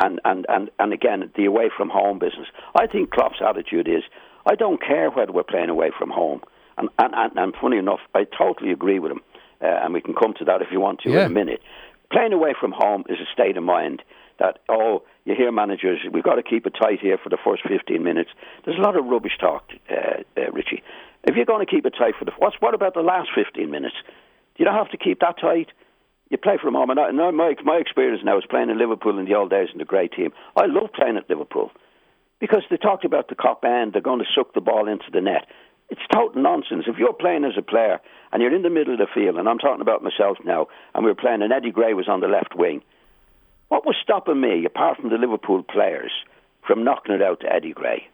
and, 0.00 0.20
and, 0.24 0.46
and, 0.48 0.70
and 0.78 0.92
again, 0.92 1.28
the 1.36 1.44
away 1.44 1.70
from 1.76 1.88
home 1.90 2.18
business. 2.18 2.46
I 2.74 2.86
think 2.86 3.10
Klopp's 3.10 3.40
attitude 3.46 3.88
is 3.88 4.04
I 4.46 4.54
don't 4.54 4.80
care 4.80 5.10
whether 5.10 5.32
we're 5.32 5.42
playing 5.42 5.70
away 5.70 5.90
from 5.98 6.10
home. 6.10 6.40
And, 6.76 6.88
and, 7.00 7.12
and, 7.14 7.36
and 7.36 7.54
funny 7.60 7.78
enough, 7.78 7.98
I 8.14 8.24
totally 8.24 8.70
agree 8.70 9.00
with 9.00 9.10
him. 9.10 9.20
Uh, 9.60 9.66
and 9.66 9.92
we 9.92 10.00
can 10.00 10.14
come 10.14 10.34
to 10.38 10.44
that 10.44 10.62
if 10.62 10.68
you 10.70 10.78
want 10.78 11.00
to 11.00 11.10
Yeah. 11.10 11.24
in 11.24 11.32
a 11.32 11.34
minute. 11.34 11.60
Playing 12.12 12.32
away 12.32 12.54
from 12.58 12.70
home 12.70 13.04
is 13.08 13.18
a 13.18 13.26
state 13.32 13.56
of 13.56 13.64
mind 13.64 14.02
that, 14.38 14.60
oh, 14.68 15.02
you 15.24 15.34
hear 15.34 15.52
managers, 15.52 16.00
we've 16.12 16.24
got 16.24 16.36
to 16.36 16.42
keep 16.42 16.66
it 16.66 16.74
tight 16.80 17.00
here 17.00 17.18
for 17.22 17.28
the 17.28 17.38
first 17.42 17.62
15 17.68 18.02
minutes. 18.02 18.30
There's 18.64 18.78
a 18.78 18.82
lot 18.82 18.96
of 18.96 19.04
rubbish 19.06 19.36
talk, 19.40 19.64
uh, 19.90 20.22
uh, 20.36 20.50
Richie. 20.52 20.82
If 21.24 21.36
you're 21.36 21.44
going 21.44 21.64
to 21.64 21.70
keep 21.70 21.84
it 21.84 21.94
tight 21.98 22.14
for 22.18 22.24
the, 22.24 22.32
what's, 22.38 22.56
what 22.60 22.74
about 22.74 22.94
the 22.94 23.00
last 23.00 23.30
15 23.34 23.70
minutes? 23.70 23.96
You 24.56 24.64
don't 24.64 24.74
have 24.74 24.90
to 24.90 24.96
keep 24.96 25.20
that 25.20 25.38
tight. 25.40 25.68
You 26.30 26.38
play 26.38 26.58
from 26.60 26.74
home. 26.74 26.90
And 26.90 27.00
I, 27.00 27.08
and 27.08 27.16
my, 27.16 27.54
my 27.64 27.76
experience 27.76 28.22
now 28.24 28.38
is 28.38 28.44
playing 28.48 28.70
in 28.70 28.78
Liverpool 28.78 29.18
in 29.18 29.24
the 29.24 29.34
old 29.34 29.50
days 29.50 29.68
in 29.72 29.78
the 29.78 29.84
great 29.84 30.12
team. 30.12 30.32
I 30.56 30.66
love 30.66 30.92
playing 30.94 31.16
at 31.16 31.28
Liverpool 31.28 31.70
because 32.40 32.62
they 32.70 32.76
talked 32.76 33.04
about 33.04 33.28
the 33.28 33.34
Kop 33.34 33.64
end, 33.64 33.92
they're 33.92 34.02
going 34.02 34.20
to 34.20 34.34
suck 34.34 34.54
the 34.54 34.60
ball 34.60 34.88
into 34.88 35.10
the 35.12 35.20
net. 35.20 35.46
It's 35.90 36.00
total 36.12 36.42
nonsense. 36.42 36.84
If 36.86 36.98
you're 36.98 37.14
playing 37.14 37.44
as 37.44 37.56
a 37.56 37.62
player 37.62 37.98
and 38.32 38.42
you're 38.42 38.54
in 38.54 38.62
the 38.62 38.70
middle 38.70 38.92
of 38.92 38.98
the 38.98 39.06
field, 39.12 39.36
and 39.36 39.48
I'm 39.48 39.58
talking 39.58 39.80
about 39.80 40.02
myself 40.02 40.36
now, 40.44 40.68
and 40.94 41.04
we 41.04 41.10
were 41.10 41.16
playing, 41.16 41.42
and 41.42 41.52
Eddie 41.52 41.70
Gray 41.70 41.94
was 41.94 42.08
on 42.08 42.20
the 42.20 42.28
left 42.28 42.54
wing, 42.54 42.82
what 43.68 43.84
was 43.84 43.96
stopping 44.02 44.40
me, 44.40 44.64
apart 44.64 44.98
from 44.98 45.10
the 45.10 45.16
Liverpool 45.16 45.62
players, 45.62 46.12
from 46.66 46.84
knocking 46.84 47.14
it 47.14 47.22
out 47.22 47.40
to 47.40 47.52
Eddie 47.52 47.72
Gray? 47.72 48.08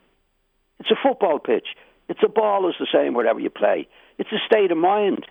It's 0.80 0.90
a 0.90 0.96
football 1.02 1.38
pitch. 1.38 1.68
It's 2.08 2.22
a 2.24 2.28
ball 2.28 2.68
is 2.68 2.74
the 2.78 2.86
same 2.92 3.14
wherever 3.14 3.40
you 3.40 3.50
play. 3.50 3.88
It's 4.18 4.32
a 4.32 4.44
state 4.46 4.70
of 4.70 4.78
mind. 4.78 5.26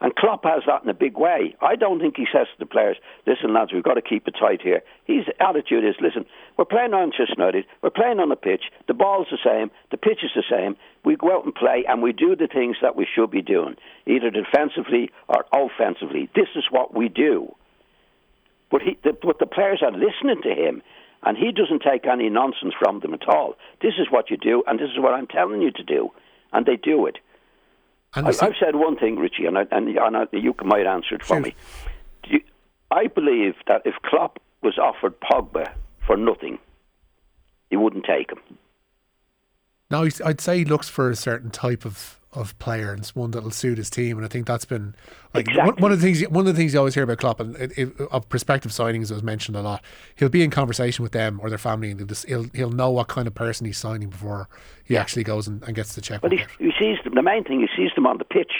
And 0.00 0.14
Klopp 0.14 0.44
has 0.44 0.62
that 0.66 0.84
in 0.84 0.88
a 0.88 0.94
big 0.94 1.18
way. 1.18 1.56
I 1.60 1.74
don't 1.74 2.00
think 2.00 2.16
he 2.16 2.26
says 2.32 2.46
to 2.46 2.58
the 2.60 2.66
players, 2.66 2.96
listen, 3.26 3.52
lads, 3.52 3.72
we've 3.72 3.82
got 3.82 3.94
to 3.94 4.02
keep 4.02 4.28
it 4.28 4.36
tight 4.38 4.62
here. 4.62 4.82
His 5.06 5.24
attitude 5.40 5.84
is, 5.84 5.96
listen, 6.00 6.24
we're 6.56 6.66
playing 6.66 6.94
on 6.94 7.10
Manchester 7.10 7.34
United, 7.36 7.64
we're 7.82 7.90
playing 7.90 8.20
on 8.20 8.28
the 8.28 8.36
pitch, 8.36 8.70
the 8.86 8.94
ball's 8.94 9.26
the 9.30 9.38
same, 9.44 9.72
the 9.90 9.96
pitch 9.96 10.20
is 10.22 10.30
the 10.36 10.44
same. 10.48 10.76
We 11.04 11.16
go 11.16 11.36
out 11.36 11.44
and 11.44 11.54
play 11.54 11.84
and 11.88 12.00
we 12.00 12.12
do 12.12 12.36
the 12.36 12.46
things 12.46 12.76
that 12.80 12.94
we 12.94 13.08
should 13.12 13.32
be 13.32 13.42
doing, 13.42 13.74
either 14.06 14.30
defensively 14.30 15.10
or 15.26 15.44
offensively. 15.52 16.30
This 16.32 16.48
is 16.54 16.64
what 16.70 16.94
we 16.94 17.08
do. 17.08 17.52
But, 18.70 18.82
he, 18.82 18.98
the, 19.02 19.16
but 19.22 19.38
the 19.38 19.46
players 19.46 19.82
are 19.82 19.92
listening 19.92 20.42
to 20.42 20.50
him 20.54 20.82
and 21.22 21.36
he 21.36 21.50
doesn't 21.52 21.82
take 21.82 22.06
any 22.06 22.28
nonsense 22.28 22.74
from 22.78 23.00
them 23.00 23.14
at 23.14 23.28
all. 23.28 23.54
This 23.82 23.94
is 23.98 24.06
what 24.10 24.30
you 24.30 24.36
do, 24.36 24.62
and 24.66 24.78
this 24.78 24.90
is 24.90 24.98
what 24.98 25.14
I'm 25.14 25.26
telling 25.26 25.62
you 25.62 25.70
to 25.72 25.82
do, 25.82 26.10
and 26.52 26.64
they 26.64 26.76
do 26.76 27.06
it. 27.06 27.18
I, 28.14 28.20
I've 28.20 28.36
said 28.58 28.76
one 28.76 28.96
thing, 28.96 29.16
Richie, 29.16 29.46
and, 29.46 29.58
I, 29.58 29.62
and, 29.70 29.88
and 29.88 30.16
I, 30.16 30.24
you 30.32 30.54
might 30.64 30.86
answer 30.86 31.14
it 31.16 31.22
for 31.24 31.36
Shoot. 31.36 31.42
me. 31.44 31.54
You, 32.28 32.40
I 32.90 33.08
believe 33.08 33.54
that 33.66 33.82
if 33.84 33.94
Klopp 34.02 34.38
was 34.62 34.78
offered 34.78 35.18
Pogba 35.20 35.72
for 36.06 36.16
nothing, 36.16 36.58
he 37.70 37.76
wouldn't 37.76 38.04
take 38.04 38.30
him. 38.30 38.38
No, 39.90 40.02
he's- 40.02 40.20
I'd 40.24 40.40
say 40.40 40.58
he 40.58 40.64
looks 40.64 40.88
for 40.88 41.10
a 41.10 41.16
certain 41.16 41.50
type 41.50 41.84
of, 41.84 42.17
of 42.34 42.58
player 42.58 42.90
and 42.90 43.00
it's 43.00 43.16
one 43.16 43.30
that'll 43.30 43.50
suit 43.50 43.78
his 43.78 43.88
team. 43.88 44.18
And 44.18 44.24
I 44.24 44.28
think 44.28 44.46
that's 44.46 44.66
been 44.66 44.94
like 45.32 45.46
one, 45.46 45.56
Exactly. 45.56 45.82
one 45.82 45.92
of 45.92 46.00
the 46.00 46.06
things. 46.06 46.20
One 46.28 46.46
of 46.46 46.54
the 46.54 46.58
things 46.60 46.74
you 46.74 46.78
always 46.78 46.94
hear 46.94 47.02
about 47.04 47.18
Klopp 47.18 47.40
and 47.40 47.56
it, 47.56 47.78
it, 47.78 48.00
of 48.10 48.28
prospective 48.28 48.70
signings 48.70 49.10
was 49.10 49.22
mentioned 49.22 49.56
a 49.56 49.62
lot. 49.62 49.82
He'll 50.14 50.28
be 50.28 50.42
in 50.42 50.50
conversation 50.50 51.02
with 51.02 51.12
them 51.12 51.40
or 51.42 51.48
their 51.48 51.58
family, 51.58 51.90
and 51.90 51.98
he'll, 52.00 52.06
just, 52.06 52.26
he'll 52.28 52.44
he'll 52.52 52.70
know 52.70 52.90
what 52.90 53.08
kind 53.08 53.26
of 53.26 53.34
person 53.34 53.64
he's 53.66 53.78
signing 53.78 54.10
before 54.10 54.48
he 54.84 54.96
actually 54.96 55.24
goes 55.24 55.48
and, 55.48 55.62
and 55.62 55.74
gets 55.74 55.94
the 55.94 56.00
check. 56.02 56.20
But 56.20 56.32
he, 56.32 56.44
he 56.58 56.72
sees 56.78 56.98
them, 57.02 57.14
the 57.14 57.22
main 57.22 57.44
thing, 57.44 57.60
he 57.60 57.68
sees 57.74 57.92
them 57.94 58.06
on 58.06 58.18
the 58.18 58.24
pitch. 58.24 58.52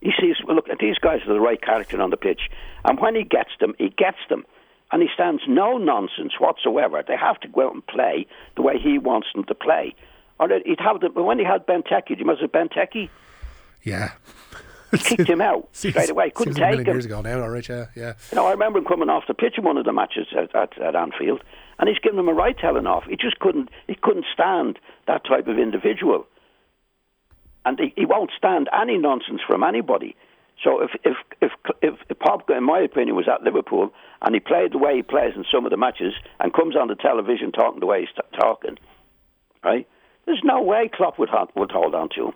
He 0.00 0.12
sees, 0.20 0.36
well, 0.46 0.54
look, 0.54 0.66
these 0.78 0.98
guys 0.98 1.22
are 1.26 1.32
the 1.32 1.40
right 1.40 1.60
character 1.60 2.00
on 2.00 2.10
the 2.10 2.16
pitch. 2.16 2.42
And 2.84 3.00
when 3.00 3.16
he 3.16 3.24
gets 3.24 3.50
them, 3.58 3.74
he 3.78 3.88
gets 3.88 4.18
them. 4.28 4.44
And 4.92 5.02
he 5.02 5.08
stands 5.12 5.42
no 5.48 5.78
nonsense 5.78 6.34
whatsoever. 6.38 7.02
They 7.06 7.16
have 7.16 7.40
to 7.40 7.48
go 7.48 7.66
out 7.66 7.74
and 7.74 7.84
play 7.86 8.26
the 8.54 8.62
way 8.62 8.78
he 8.78 8.98
wants 8.98 9.26
them 9.34 9.42
to 9.44 9.54
play. 9.54 9.96
Or 10.38 10.48
he'd 10.64 10.80
have 10.80 11.00
them, 11.00 11.14
when 11.14 11.38
he 11.38 11.44
had 11.44 11.66
Benteke, 11.66 12.08
do 12.08 12.14
you 12.14 12.24
remember 12.26 12.46
Benteke? 12.48 13.08
yeah, 13.82 14.12
kicked 14.98 15.28
him 15.28 15.40
out 15.40 15.68
Seems- 15.72 15.94
straight 15.94 16.10
away. 16.10 16.30
Couldn't 16.30 16.54
seems 16.54 16.58
a 16.58 16.60
million 16.62 16.78
take 16.84 16.88
him. 16.88 16.94
years 16.94 17.04
ago 17.06 17.20
now. 17.22 17.40
All 17.40 17.48
right, 17.48 17.68
yeah, 17.68 17.86
yeah. 17.94 18.12
You 18.32 18.36
know, 18.36 18.46
I 18.46 18.50
remember 18.50 18.78
him 18.78 18.84
coming 18.84 19.08
off 19.08 19.24
the 19.28 19.34
pitch 19.34 19.54
in 19.58 19.64
one 19.64 19.78
of 19.78 19.84
the 19.84 19.92
matches 19.92 20.26
at, 20.36 20.54
at, 20.54 20.80
at 20.80 20.94
Anfield, 20.96 21.42
and 21.78 21.88
he's 21.88 21.98
given 21.98 22.18
him 22.18 22.28
a 22.28 22.32
right 22.34 22.56
telling 22.58 22.86
off. 22.86 23.04
He 23.04 23.16
just 23.16 23.38
couldn't. 23.38 23.70
He 23.86 23.94
couldn't 23.94 24.26
stand 24.32 24.78
that 25.06 25.24
type 25.24 25.46
of 25.48 25.58
individual, 25.58 26.26
and 27.64 27.78
he, 27.78 27.92
he 27.96 28.06
won't 28.06 28.30
stand 28.36 28.68
any 28.78 28.98
nonsense 28.98 29.40
from 29.46 29.62
anybody. 29.62 30.14
So 30.64 30.82
if 30.82 30.90
if 31.04 31.16
if 31.40 31.52
if, 31.82 31.94
if 32.08 32.18
Pogba, 32.18 32.56
in 32.56 32.64
my 32.64 32.80
opinion, 32.80 33.14
was 33.16 33.28
at 33.28 33.42
Liverpool 33.42 33.92
and 34.22 34.34
he 34.34 34.40
played 34.40 34.72
the 34.72 34.78
way 34.78 34.96
he 34.96 35.02
plays 35.02 35.34
in 35.36 35.44
some 35.52 35.64
of 35.66 35.70
the 35.70 35.76
matches 35.76 36.14
and 36.40 36.52
comes 36.54 36.74
on 36.74 36.88
the 36.88 36.94
television 36.94 37.52
talking 37.52 37.80
the 37.80 37.86
way 37.86 38.00
he's 38.00 38.08
t- 38.16 38.38
talking, 38.38 38.78
right? 39.62 39.86
There's 40.26 40.42
no 40.44 40.62
way 40.62 40.90
Klopp 40.92 41.18
would 41.18 41.28
ha- 41.28 41.46
would 41.54 41.70
hold 41.70 41.94
on 41.94 42.08
to 42.16 42.26
him. 42.26 42.32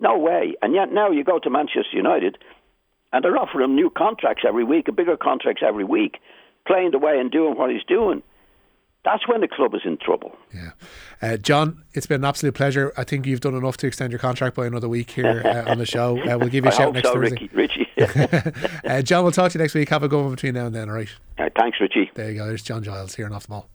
No 0.00 0.18
way. 0.18 0.54
And 0.60 0.74
yet 0.74 0.92
now 0.92 1.10
you 1.10 1.24
go 1.24 1.38
to 1.38 1.48
Manchester 1.50 1.96
United 1.96 2.36
and 3.12 3.24
they're 3.24 3.38
offering 3.38 3.64
him 3.64 3.74
new 3.74 3.90
contracts 3.90 4.42
every 4.46 4.64
week, 4.64 4.86
bigger 4.94 5.16
contracts 5.16 5.62
every 5.66 5.84
week, 5.84 6.18
playing 6.66 6.90
the 6.90 6.98
way 6.98 7.18
and 7.18 7.30
doing 7.30 7.56
what 7.56 7.70
he's 7.70 7.84
doing. 7.86 8.22
That's 9.04 9.26
when 9.28 9.40
the 9.40 9.46
club 9.46 9.72
is 9.76 9.82
in 9.84 9.98
trouble. 9.98 10.36
Yeah. 10.52 10.70
Uh, 11.22 11.36
John, 11.36 11.84
it's 11.94 12.06
been 12.06 12.22
an 12.22 12.24
absolute 12.24 12.56
pleasure. 12.56 12.92
I 12.96 13.04
think 13.04 13.24
you've 13.24 13.40
done 13.40 13.54
enough 13.54 13.76
to 13.78 13.86
extend 13.86 14.10
your 14.10 14.18
contract 14.18 14.56
by 14.56 14.66
another 14.66 14.88
week 14.88 15.12
here 15.12 15.42
uh, 15.44 15.62
on 15.70 15.78
the 15.78 15.86
show. 15.86 16.18
Uh, 16.18 16.36
we'll 16.36 16.48
give 16.48 16.64
you 16.64 16.70
a 16.70 16.74
shout 16.74 16.92
next 16.92 17.06
so, 17.06 17.14
Thursday. 17.14 17.48
Ricky, 17.54 17.54
Richie. 17.54 17.86
Uh, 18.84 19.02
John, 19.02 19.22
we'll 19.24 19.32
talk 19.32 19.50
to 19.52 19.58
you 19.58 19.62
next 19.62 19.74
week. 19.74 19.88
Have 19.88 20.02
a 20.02 20.08
go 20.08 20.24
on 20.24 20.30
between 20.30 20.54
now 20.54 20.66
and 20.66 20.74
then, 20.74 20.88
all 20.88 20.94
right? 20.94 21.08
Uh, 21.38 21.48
thanks, 21.56 21.78
Richie. 21.80 22.10
There 22.14 22.30
you 22.30 22.38
go. 22.38 22.46
There's 22.46 22.62
John 22.62 22.82
Giles 22.82 23.14
here 23.14 23.26
in 23.26 23.32
Off 23.32 23.44
the 23.44 23.48
Ball. 23.48 23.68